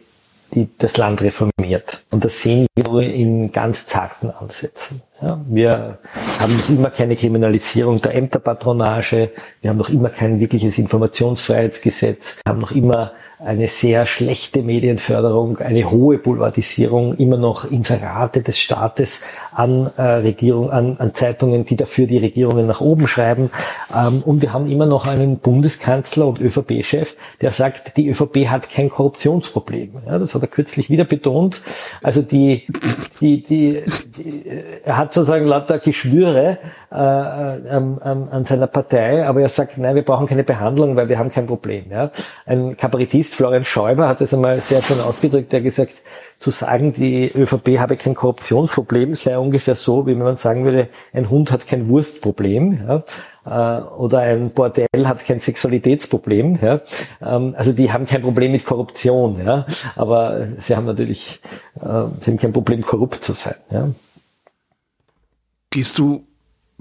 die 0.56 0.68
das 0.80 0.98
Land 0.98 1.22
reformieren 1.22 1.52
vermehrt. 1.68 2.04
Und 2.12 2.24
das 2.24 2.42
sehen 2.42 2.68
wir 2.76 3.14
in 3.14 3.52
ganz 3.52 3.88
zarten 3.88 4.30
Ansätzen. 4.32 5.02
Ja, 5.20 5.42
wir 5.48 5.98
haben 6.40 6.56
noch 6.56 6.70
immer 6.70 6.90
keine 6.92 7.16
Kriminalisierung 7.16 8.00
der 8.00 8.14
Ämterpatronage, 8.14 9.32
wir 9.62 9.70
haben 9.72 9.78
noch 9.78 9.90
immer 9.90 10.10
kein 10.10 10.40
wirkliches 10.40 10.78
Informationsfreiheitsgesetz, 10.78 12.42
wir 12.46 12.52
haben 12.52 12.60
noch 12.60 12.72
immer 12.72 13.14
eine 13.40 13.68
sehr 13.68 14.08
schlechte 14.08 14.64
Medienförderung, 14.64 15.60
eine 15.60 15.92
hohe 15.92 16.18
Boulevardisierung, 16.18 17.16
immer 17.18 17.38
noch 17.38 17.70
Inserate 17.70 18.42
des 18.42 18.60
Staates 18.60 19.22
an 19.54 19.92
äh, 19.96 20.02
Regierung, 20.02 20.72
an, 20.72 20.98
an 20.98 21.14
Zeitungen, 21.14 21.64
die 21.64 21.76
dafür 21.76 22.08
die 22.08 22.18
Regierungen 22.18 22.66
nach 22.66 22.82
oben 22.82 23.08
schreiben. 23.08 23.52
Ähm, 23.96 24.24
und 24.26 24.42
wir 24.42 24.54
haben 24.54 24.70
immer 24.70 24.88
noch 24.88 25.06
einen 25.06 25.38
Bundeskanzler 25.38 26.28
und 26.28 26.42
ÖVP-Chef, 26.42 27.16
der 27.42 27.52
sagt, 27.52 27.98
die 27.98 28.10
ÖVP 28.10 28.48
hat 28.48 28.72
kein 28.72 28.90
Korruptionsproblem. 28.90 29.92
Ja, 30.08 30.18
das 30.18 30.34
hat 30.34 30.42
er 30.42 30.48
kürzlich 30.48 30.90
wieder 30.90 31.06
betont. 31.06 31.62
Also 32.02 32.24
die, 32.24 32.66
die, 33.22 33.44
die, 33.44 33.84
die 34.18 34.64
er 34.88 34.98
hat 34.98 35.14
sozusagen 35.14 35.46
lauter 35.46 35.80
Geschwüre 35.80 36.60
äh, 36.92 36.96
äh, 36.96 36.98
an 37.70 38.46
seiner 38.46 38.68
Partei, 38.68 39.28
aber 39.28 39.42
er 39.42 39.50
sagt, 39.50 39.78
nein, 39.78 39.96
wir 39.96 40.04
brauchen 40.04 40.28
keine 40.28 40.46
Behandlung, 40.46 40.96
weil 40.96 41.10
wir 41.10 41.20
haben 41.20 41.30
kein 41.30 41.46
Problem. 41.46 41.92
Ja? 41.92 42.10
Ein 42.46 42.78
Kabarettist, 42.78 43.36
Florian 43.36 43.66
Schäuber, 43.66 44.08
hat 44.08 44.22
es 44.22 44.34
einmal 44.34 44.62
sehr 44.62 44.82
schön 44.82 45.02
ausgedrückt, 45.02 45.52
der 45.52 45.60
gesagt, 45.60 45.92
zu 46.40 46.52
sagen, 46.52 46.94
die 46.94 47.30
ÖVP 47.36 47.80
habe 47.80 47.98
kein 47.98 48.16
Korruptionsproblem, 48.16 49.16
sei 49.16 49.38
ungefähr 49.38 49.76
so, 49.76 50.08
wie 50.08 50.12
wenn 50.12 50.24
man 50.24 50.38
sagen 50.38 50.64
würde, 50.64 50.88
ein 51.12 51.30
Hund 51.30 51.52
hat 51.52 51.68
kein 51.68 51.90
Wurstproblem. 51.90 52.80
Ja? 52.88 53.80
Äh, 53.80 53.82
oder 53.82 54.20
ein 54.20 54.52
Bordell 54.52 54.88
hat 55.04 55.26
kein 55.26 55.42
Sexualitätsproblem. 55.42 56.60
Ja? 56.62 56.80
Ähm, 57.22 57.56
also 57.58 57.74
die 57.74 57.92
haben 57.92 58.06
kein 58.06 58.22
Problem 58.22 58.54
mit 58.54 58.64
Korruption, 58.64 59.44
ja? 59.44 59.66
aber 59.98 60.48
sie 60.60 60.78
haben 60.78 60.86
natürlich 60.86 61.42
äh, 61.82 62.04
sie 62.20 62.32
haben 62.32 62.40
kein 62.40 62.54
Problem, 62.54 62.84
korrupt 62.84 63.22
zu 63.22 63.34
sein. 63.34 63.56
Ja? 63.70 63.90
Gehst 65.70 65.98
du 66.00 66.26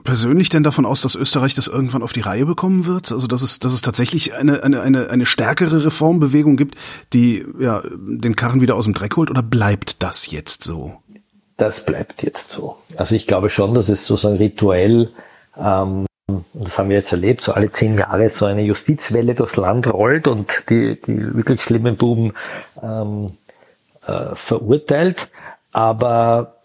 persönlich 0.04 0.48
denn 0.48 0.62
davon 0.62 0.86
aus, 0.86 1.00
dass 1.00 1.14
Österreich 1.14 1.54
das 1.54 1.68
irgendwann 1.68 2.02
auf 2.02 2.12
die 2.12 2.20
Reihe 2.20 2.46
bekommen 2.46 2.86
wird? 2.86 3.12
Also 3.12 3.26
dass 3.26 3.42
es, 3.42 3.58
dass 3.58 3.72
es 3.72 3.82
tatsächlich 3.82 4.34
eine, 4.34 4.62
eine, 4.62 4.80
eine, 4.80 5.10
eine 5.10 5.26
stärkere 5.26 5.84
Reformbewegung 5.84 6.56
gibt, 6.56 6.76
die 7.12 7.44
ja, 7.58 7.82
den 7.84 8.36
Karren 8.36 8.60
wieder 8.60 8.76
aus 8.76 8.84
dem 8.84 8.94
Dreck 8.94 9.16
holt, 9.16 9.30
oder 9.30 9.42
bleibt 9.42 10.02
das 10.02 10.30
jetzt 10.30 10.64
so? 10.64 10.94
Das 11.56 11.84
bleibt 11.84 12.22
jetzt 12.22 12.50
so. 12.50 12.76
Also 12.96 13.14
ich 13.14 13.26
glaube 13.26 13.50
schon, 13.50 13.74
dass 13.74 13.88
es 13.88 14.06
sozusagen 14.06 14.36
rituell, 14.36 15.12
ähm, 15.56 16.06
das 16.52 16.78
haben 16.78 16.88
wir 16.90 16.96
jetzt 16.96 17.12
erlebt, 17.12 17.42
so 17.42 17.52
alle 17.52 17.70
zehn 17.70 17.94
Jahre 17.94 18.28
so 18.28 18.44
eine 18.46 18.62
Justizwelle 18.62 19.34
durchs 19.34 19.56
Land 19.56 19.86
rollt 19.86 20.26
und 20.26 20.68
die, 20.70 21.00
die 21.00 21.34
wirklich 21.34 21.62
schlimmen 21.62 21.96
Buben 21.96 22.34
ähm, 22.82 23.32
äh, 24.06 24.34
verurteilt. 24.34 25.30
Aber 25.72 26.56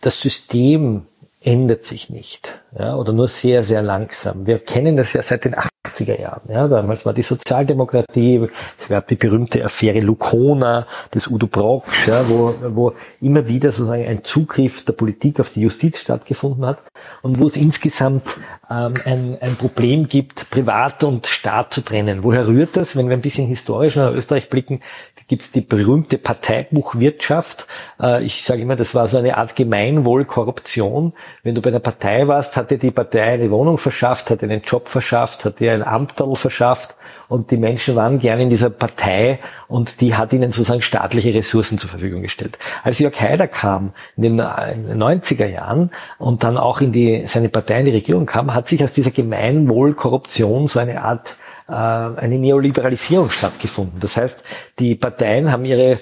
das 0.00 0.20
System 0.20 1.07
ändert 1.42 1.84
sich 1.84 2.10
nicht 2.10 2.60
ja, 2.76 2.96
oder 2.96 3.12
nur 3.12 3.28
sehr, 3.28 3.62
sehr 3.62 3.82
langsam. 3.82 4.46
Wir 4.46 4.58
kennen 4.58 4.96
das 4.96 5.12
ja 5.12 5.22
seit 5.22 5.44
den 5.44 5.54
80er 5.54 6.20
Jahren. 6.20 6.42
Ja. 6.48 6.66
Damals 6.68 7.06
war 7.06 7.12
die 7.12 7.22
Sozialdemokratie, 7.22 8.36
es 8.42 8.88
gab 8.88 9.06
die 9.06 9.14
berühmte 9.14 9.64
Affäre 9.64 10.00
Lucona 10.00 10.86
des 11.14 11.28
Udo 11.28 11.46
Brocksch, 11.46 12.08
ja, 12.08 12.28
wo, 12.28 12.54
wo 12.70 12.92
immer 13.20 13.46
wieder 13.46 13.70
sozusagen 13.70 14.06
ein 14.06 14.24
Zugriff 14.24 14.84
der 14.84 14.92
Politik 14.94 15.40
auf 15.40 15.50
die 15.50 15.62
Justiz 15.62 16.00
stattgefunden 16.00 16.66
hat 16.66 16.82
und 17.22 17.38
wo 17.38 17.46
es 17.46 17.56
insgesamt 17.56 18.24
ähm, 18.70 18.94
ein, 19.04 19.38
ein 19.40 19.56
Problem 19.56 20.08
gibt, 20.08 20.50
Privat 20.50 21.04
und 21.04 21.26
Staat 21.26 21.72
zu 21.72 21.82
trennen. 21.82 22.24
Woher 22.24 22.46
rührt 22.46 22.76
das? 22.76 22.96
Wenn 22.96 23.08
wir 23.08 23.16
ein 23.16 23.22
bisschen 23.22 23.46
historisch 23.46 23.96
nach 23.96 24.12
Österreich 24.12 24.50
blicken, 24.50 24.80
gibt 25.28 25.42
es 25.42 25.52
die 25.52 25.60
berühmte 25.60 26.18
Parteibuchwirtschaft. 26.18 27.66
Äh, 28.00 28.24
ich 28.24 28.42
sage 28.42 28.62
immer, 28.62 28.76
das 28.76 28.94
war 28.94 29.06
so 29.08 29.18
eine 29.18 29.36
Art 29.36 29.54
Gemeinwohlkorruption. 29.54 31.12
Wenn 31.42 31.54
du 31.54 31.62
bei 31.62 31.70
der 31.70 31.78
Partei 31.78 32.26
warst, 32.28 32.56
hat 32.56 32.70
dir 32.70 32.78
die 32.78 32.90
Partei 32.90 33.22
eine 33.22 33.50
Wohnung 33.50 33.78
verschafft, 33.78 34.30
hat 34.30 34.42
dir 34.42 34.50
einen 34.50 34.62
Job 34.62 34.88
verschafft, 34.88 35.44
hat 35.44 35.60
dir 35.60 35.72
ein 35.72 35.82
Amterl 35.82 36.34
verschafft 36.36 36.96
und 37.28 37.50
die 37.50 37.56
Menschen 37.56 37.96
waren 37.96 38.18
gerne 38.18 38.42
in 38.42 38.50
dieser 38.50 38.70
Partei 38.70 39.38
und 39.68 40.00
die 40.00 40.14
hat 40.14 40.32
ihnen 40.32 40.52
sozusagen 40.52 40.82
staatliche 40.82 41.32
Ressourcen 41.34 41.78
zur 41.78 41.90
Verfügung 41.90 42.22
gestellt. 42.22 42.58
Als 42.82 42.98
Jörg 42.98 43.20
Haider 43.20 43.48
kam 43.48 43.92
in 44.16 44.22
den 44.22 44.40
90er 44.40 45.46
Jahren 45.46 45.90
und 46.18 46.44
dann 46.44 46.56
auch 46.56 46.80
in 46.80 46.92
die, 46.92 47.24
seine 47.26 47.48
Partei 47.48 47.80
in 47.80 47.86
die 47.86 47.92
Regierung 47.92 48.26
kam, 48.26 48.54
hat 48.54 48.68
sich 48.68 48.82
aus 48.82 48.92
dieser 48.92 49.10
Gemeinwohlkorruption 49.10 50.66
so 50.68 50.78
eine 50.78 51.02
Art 51.02 51.36
äh, 51.68 51.72
eine 51.72 52.38
Neoliberalisierung 52.38 53.28
stattgefunden. 53.28 54.00
Das 54.00 54.16
heißt, 54.16 54.42
die 54.78 54.94
Parteien 54.94 55.52
haben 55.52 55.64
ihre 55.64 55.98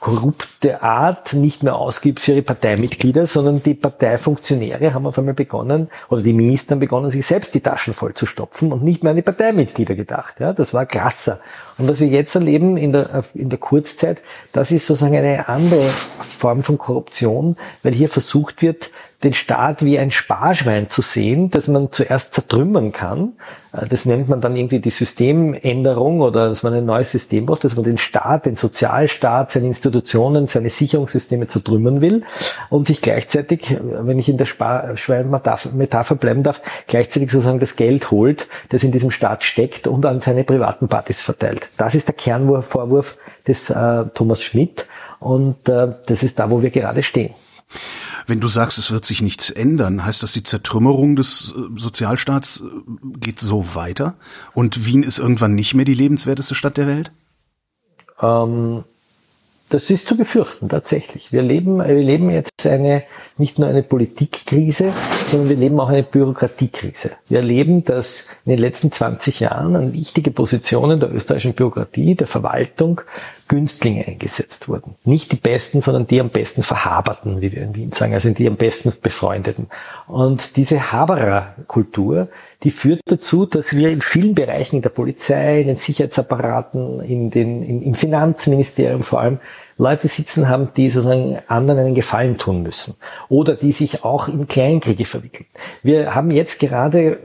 korrupte 0.00 0.82
Art 0.82 1.32
nicht 1.32 1.62
mehr 1.62 1.76
ausgibt 1.76 2.20
für 2.20 2.32
ihre 2.32 2.42
Parteimitglieder, 2.42 3.26
sondern 3.26 3.62
die 3.62 3.74
Parteifunktionäre 3.74 4.92
haben 4.94 5.06
auf 5.06 5.18
einmal 5.18 5.34
begonnen, 5.34 5.88
oder 6.08 6.22
die 6.22 6.32
Minister 6.32 6.72
haben 6.72 6.80
begonnen, 6.80 7.10
sich 7.10 7.26
selbst 7.26 7.54
die 7.54 7.60
Taschen 7.60 7.94
voll 7.94 8.14
zu 8.14 8.26
stopfen 8.26 8.72
und 8.72 8.82
nicht 8.82 9.02
mehr 9.02 9.10
an 9.10 9.16
die 9.16 9.22
Parteimitglieder 9.22 9.94
gedacht. 9.94 10.40
Ja, 10.40 10.52
das 10.52 10.74
war 10.74 10.86
krasser. 10.86 11.40
Und 11.78 11.88
was 11.88 12.00
wir 12.00 12.08
jetzt 12.08 12.34
erleben 12.34 12.76
in 12.76 12.92
der, 12.92 13.24
in 13.34 13.48
der 13.48 13.58
Kurzzeit, 13.58 14.22
das 14.52 14.70
ist 14.70 14.86
sozusagen 14.86 15.16
eine 15.16 15.48
andere 15.48 15.90
Form 16.20 16.62
von 16.62 16.78
Korruption, 16.78 17.56
weil 17.82 17.94
hier 17.94 18.08
versucht 18.08 18.62
wird, 18.62 18.90
den 19.24 19.34
Staat 19.34 19.84
wie 19.84 19.98
ein 19.98 20.10
Sparschwein 20.10 20.90
zu 20.90 21.02
sehen, 21.02 21.50
das 21.50 21.66
man 21.66 21.90
zuerst 21.90 22.34
zertrümmern 22.34 22.92
kann. 22.92 23.32
Äh, 23.72 23.88
das 23.88 24.04
nennt 24.04 24.28
man 24.28 24.40
dann 24.40 24.56
irgendwie 24.56 24.80
die 24.80 24.90
Systemänderung 24.90 26.20
oder 26.20 26.50
dass 26.50 26.62
man 26.62 26.74
ein 26.74 26.84
neues 26.84 27.10
System 27.10 27.46
braucht, 27.46 27.64
dass 27.64 27.74
man 27.74 27.84
den 27.84 27.98
Staat, 27.98 28.46
den 28.46 28.56
Sozialstaat, 28.56 29.50
seine 29.50 29.73
Institutionen, 29.74 30.46
seine 30.46 30.70
Sicherungssysteme 30.70 31.46
zertrümmern 31.46 32.00
will 32.00 32.22
und 32.70 32.86
sich 32.86 33.02
gleichzeitig, 33.02 33.76
wenn 33.80 34.18
ich 34.18 34.28
in 34.28 34.38
der 34.38 34.46
Sparschwein-Metapher 34.46 36.14
bleiben 36.14 36.42
darf, 36.42 36.62
gleichzeitig 36.86 37.30
sozusagen 37.30 37.60
das 37.60 37.76
Geld 37.76 38.10
holt, 38.10 38.48
das 38.68 38.84
in 38.84 38.92
diesem 38.92 39.10
Staat 39.10 39.44
steckt 39.44 39.86
und 39.86 40.06
an 40.06 40.20
seine 40.20 40.44
privaten 40.44 40.88
Partys 40.88 41.20
verteilt. 41.22 41.68
Das 41.76 41.94
ist 41.94 42.08
der 42.08 42.14
Kernvorwurf 42.14 43.18
des 43.46 43.70
äh, 43.70 44.04
Thomas 44.14 44.42
Schmidt 44.42 44.86
und 45.18 45.68
äh, 45.68 45.94
das 46.06 46.22
ist 46.22 46.38
da, 46.38 46.50
wo 46.50 46.62
wir 46.62 46.70
gerade 46.70 47.02
stehen. 47.02 47.34
Wenn 48.26 48.40
du 48.40 48.48
sagst, 48.48 48.78
es 48.78 48.90
wird 48.90 49.04
sich 49.04 49.20
nichts 49.20 49.50
ändern, 49.50 50.04
heißt 50.04 50.22
das, 50.22 50.32
die 50.32 50.42
Zertrümmerung 50.42 51.16
des 51.16 51.52
äh, 51.56 51.60
Sozialstaats 51.76 52.62
äh, 52.62 53.18
geht 53.18 53.40
so 53.40 53.74
weiter? 53.74 54.14
Und 54.54 54.86
Wien 54.86 55.02
ist 55.02 55.18
irgendwann 55.18 55.54
nicht 55.54 55.74
mehr 55.74 55.84
die 55.84 55.94
lebenswerteste 55.94 56.54
Stadt 56.54 56.76
der 56.76 56.86
Welt? 56.86 57.12
Ähm, 58.20 58.84
das 59.74 59.90
ist 59.90 60.06
zu 60.06 60.16
befürchten, 60.16 60.68
tatsächlich. 60.68 61.32
Wir 61.32 61.42
leben, 61.42 61.78
wir 61.78 61.94
leben 61.94 62.30
jetzt 62.30 62.64
eine, 62.64 63.02
nicht 63.36 63.58
nur 63.58 63.68
eine 63.68 63.82
Politikkrise, 63.82 64.92
sondern 65.26 65.48
wir 65.48 65.56
leben 65.56 65.80
auch 65.80 65.88
eine 65.88 66.04
Bürokratiekrise. 66.04 67.10
Wir 67.26 67.38
erleben, 67.38 67.84
dass 67.84 68.28
in 68.44 68.50
den 68.50 68.60
letzten 68.60 68.92
20 68.92 69.40
Jahren 69.40 69.74
an 69.74 69.92
wichtige 69.92 70.30
Positionen 70.30 71.00
der 71.00 71.12
österreichischen 71.12 71.54
Bürokratie, 71.54 72.14
der 72.14 72.28
Verwaltung, 72.28 73.00
Günstlinge 73.48 74.06
eingesetzt 74.06 74.68
wurden. 74.68 74.94
Nicht 75.04 75.32
die 75.32 75.36
besten, 75.36 75.82
sondern 75.82 76.06
die 76.06 76.20
am 76.20 76.30
besten 76.30 76.62
verhaberten, 76.62 77.40
wie 77.40 77.52
wir 77.52 77.62
in 77.62 77.74
Wien 77.74 77.92
sagen, 77.92 78.14
also 78.14 78.30
die 78.30 78.46
am 78.46 78.56
besten 78.56 78.92
befreundeten. 79.02 79.66
Und 80.06 80.56
diese 80.56 80.92
Habererkultur, 80.92 82.28
die 82.62 82.70
führt 82.70 83.00
dazu, 83.06 83.44
dass 83.44 83.76
wir 83.76 83.90
in 83.90 84.00
vielen 84.00 84.34
Bereichen 84.34 84.80
der 84.80 84.88
Polizei, 84.90 85.60
in 85.60 85.66
den 85.66 85.76
Sicherheitsapparaten, 85.76 87.00
in 87.00 87.30
den, 87.30 87.82
im 87.82 87.94
Finanzministerium 87.94 89.02
vor 89.02 89.20
allem 89.20 89.40
Leute 89.76 90.06
sitzen 90.08 90.48
haben, 90.48 90.68
die 90.76 90.90
sozusagen 90.90 91.38
anderen 91.48 91.80
einen 91.80 91.94
Gefallen 91.94 92.38
tun 92.38 92.62
müssen 92.62 92.94
oder 93.28 93.56
die 93.56 93.72
sich 93.72 94.04
auch 94.04 94.28
in 94.28 94.46
Kleinkriege 94.46 95.04
verwickeln. 95.04 95.46
Wir 95.82 96.14
haben 96.14 96.30
jetzt 96.30 96.60
gerade, 96.60 97.18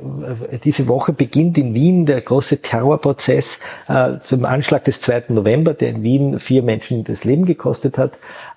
äh, 0.51 0.57
diese 0.63 0.88
Woche 0.88 1.13
beginnt 1.13 1.57
in 1.57 1.75
Wien 1.75 2.05
der 2.05 2.21
große 2.21 2.62
Terrorprozess 2.62 3.59
äh, 3.88 4.17
zum 4.19 4.45
Anschlag 4.45 4.83
des 4.83 5.01
2. 5.01 5.25
November, 5.29 5.73
der 5.73 5.89
in 5.89 6.03
Wien 6.03 6.39
vier 6.39 6.63
Menschen 6.63 7.03
das 7.03 7.23
Leben 7.23 7.45
gekostet 7.45 7.97
hat. 7.97 8.13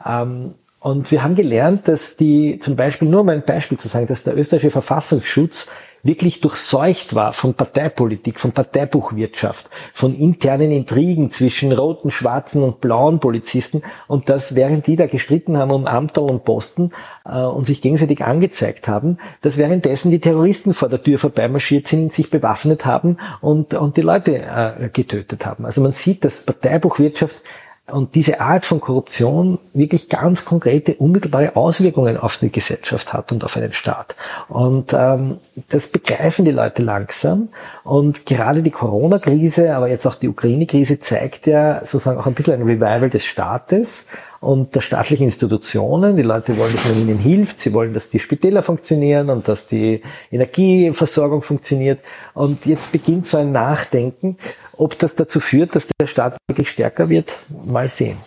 Ähm, 0.07 0.55
und 0.81 1.11
wir 1.13 1.23
haben 1.23 1.37
gelernt, 1.37 1.87
dass 1.87 2.17
die, 2.17 2.59
zum 2.59 2.75
Beispiel, 2.75 3.09
nur 3.09 3.21
um 3.21 3.29
ein 3.29 3.45
Beispiel 3.45 3.79
zu 3.79 3.89
sagen, 3.89 4.09
dass 4.09 4.25
der 4.25 4.37
österreichische 4.37 4.73
Verfassungsschutz 4.73 5.69
wirklich 6.03 6.41
durchseucht 6.41 7.15
war 7.15 7.33
von 7.33 7.55
Parteipolitik, 7.55 8.41
von 8.41 8.53
Parteibuchwirtschaft, 8.53 9.71
von 9.93 10.15
internen 10.15 10.73
Intrigen 10.73 11.31
zwischen 11.31 11.73
roten, 11.73 12.11
schwarzen 12.11 12.63
und 12.63 12.81
blauen 12.81 13.21
Polizisten 13.21 13.83
und 14.09 14.29
das, 14.29 14.57
während 14.57 14.87
die 14.87 14.97
da 14.97 15.07
gestritten 15.07 15.57
haben 15.57 15.71
um 15.71 15.87
Amtal 15.87 16.25
und 16.25 16.45
Posten 16.45 16.91
äh, 17.25 17.39
und 17.39 17.67
sich 17.67 17.83
gegenseitig 17.83 18.25
angezeigt 18.25 18.89
haben, 18.89 19.19
dass 19.43 19.59
währenddessen 19.59 20.11
die 20.11 20.21
Terroristen 20.21 20.75
vor 20.75 20.89
der 20.89 21.03
Tür 21.03 21.19
vorbeimarschiert 21.19 21.87
sind, 21.87 22.13
sich 22.13 22.31
bewaffnet 22.31 22.85
haben 22.85 23.19
und, 23.41 23.75
und 23.75 23.97
die 23.97 24.03
Leute 24.03 24.39
äh, 24.39 24.89
getötet 24.89 25.47
haben. 25.47 25.65
Also 25.65 25.81
man 25.83 25.93
sieht, 25.93 26.25
dass 26.25 26.43
Parteibuchwirtschaft 26.43 27.43
und 27.91 28.15
diese 28.15 28.41
Art 28.41 28.65
von 28.65 28.81
Korruption 28.81 29.59
wirklich 29.75 30.09
ganz 30.09 30.45
konkrete, 30.45 30.95
unmittelbare 30.95 31.57
Auswirkungen 31.57 32.17
auf 32.17 32.39
die 32.39 32.53
Gesellschaft 32.53 33.13
hat 33.13 33.33
und 33.33 33.43
auf 33.45 33.57
einen 33.57 33.73
Staat. 33.73 34.15
Und 34.49 34.93
ähm, 34.93 35.39
das 35.69 35.89
begreifen 35.89 36.45
die 36.45 36.53
Leute 36.53 36.83
langsam. 36.83 37.49
Und 37.83 38.25
gerade 38.25 38.63
die 38.63 38.71
Corona-Krise, 38.71 39.75
aber 39.75 39.89
jetzt 39.89 40.07
auch 40.07 40.15
die 40.15 40.29
Ukraine-Krise 40.29 41.01
zeigt 41.01 41.47
ja 41.49 41.81
sozusagen 41.85 42.21
auch 42.21 42.27
ein 42.27 42.35
bisschen 42.35 42.55
ein 42.55 42.63
Revival 42.63 43.11
des 43.11 43.25
Staates 43.25 44.07
und 44.43 44.75
der 44.75 44.81
staatlichen 44.81 45.23
Institutionen. 45.23 46.17
Die 46.17 46.23
Leute 46.23 46.59
wollen, 46.59 46.73
dass 46.73 46.85
man 46.85 47.01
ihnen 47.01 47.19
hilft. 47.19 47.61
Sie 47.61 47.73
wollen, 47.73 47.95
dass 47.95 48.11
die 48.11 48.19
Spitäler 48.19 48.63
funktionieren 48.65 49.31
und 49.31 49.47
dass 49.47 49.69
die 49.69 50.03
Energieversorgung 50.33 51.43
funktioniert. 51.43 52.01
Und 52.35 52.67
jetzt 52.67 52.91
beginnt 52.91 53.27
so 53.27 53.39
ein 53.39 53.53
Nachdenken, 53.53 54.37
ob 54.77 54.99
das 54.99 55.15
dazu 55.15 55.39
führt, 55.39 55.77
dass 55.77 55.89
der 56.01 56.09
Staat 56.09 56.37
wirklich 56.49 56.71
stärker 56.71 57.09
wird. 57.09 57.33
Mal 57.65 57.89
sehen. 57.89 58.19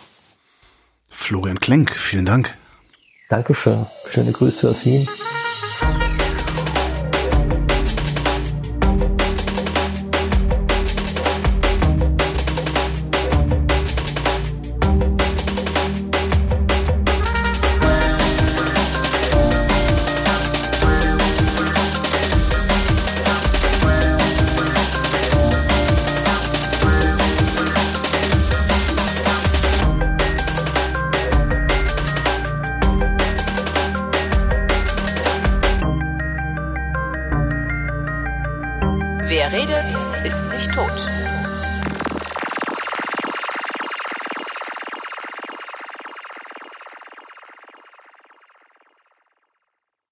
Florian 1.10 1.60
Klenk, 1.60 1.92
vielen 1.92 2.26
Dank. 2.26 2.54
Dankeschön. 3.28 3.86
Schöne 4.08 4.32
Grüße 4.32 4.70
aus 4.70 4.86
Wien. 4.86 5.06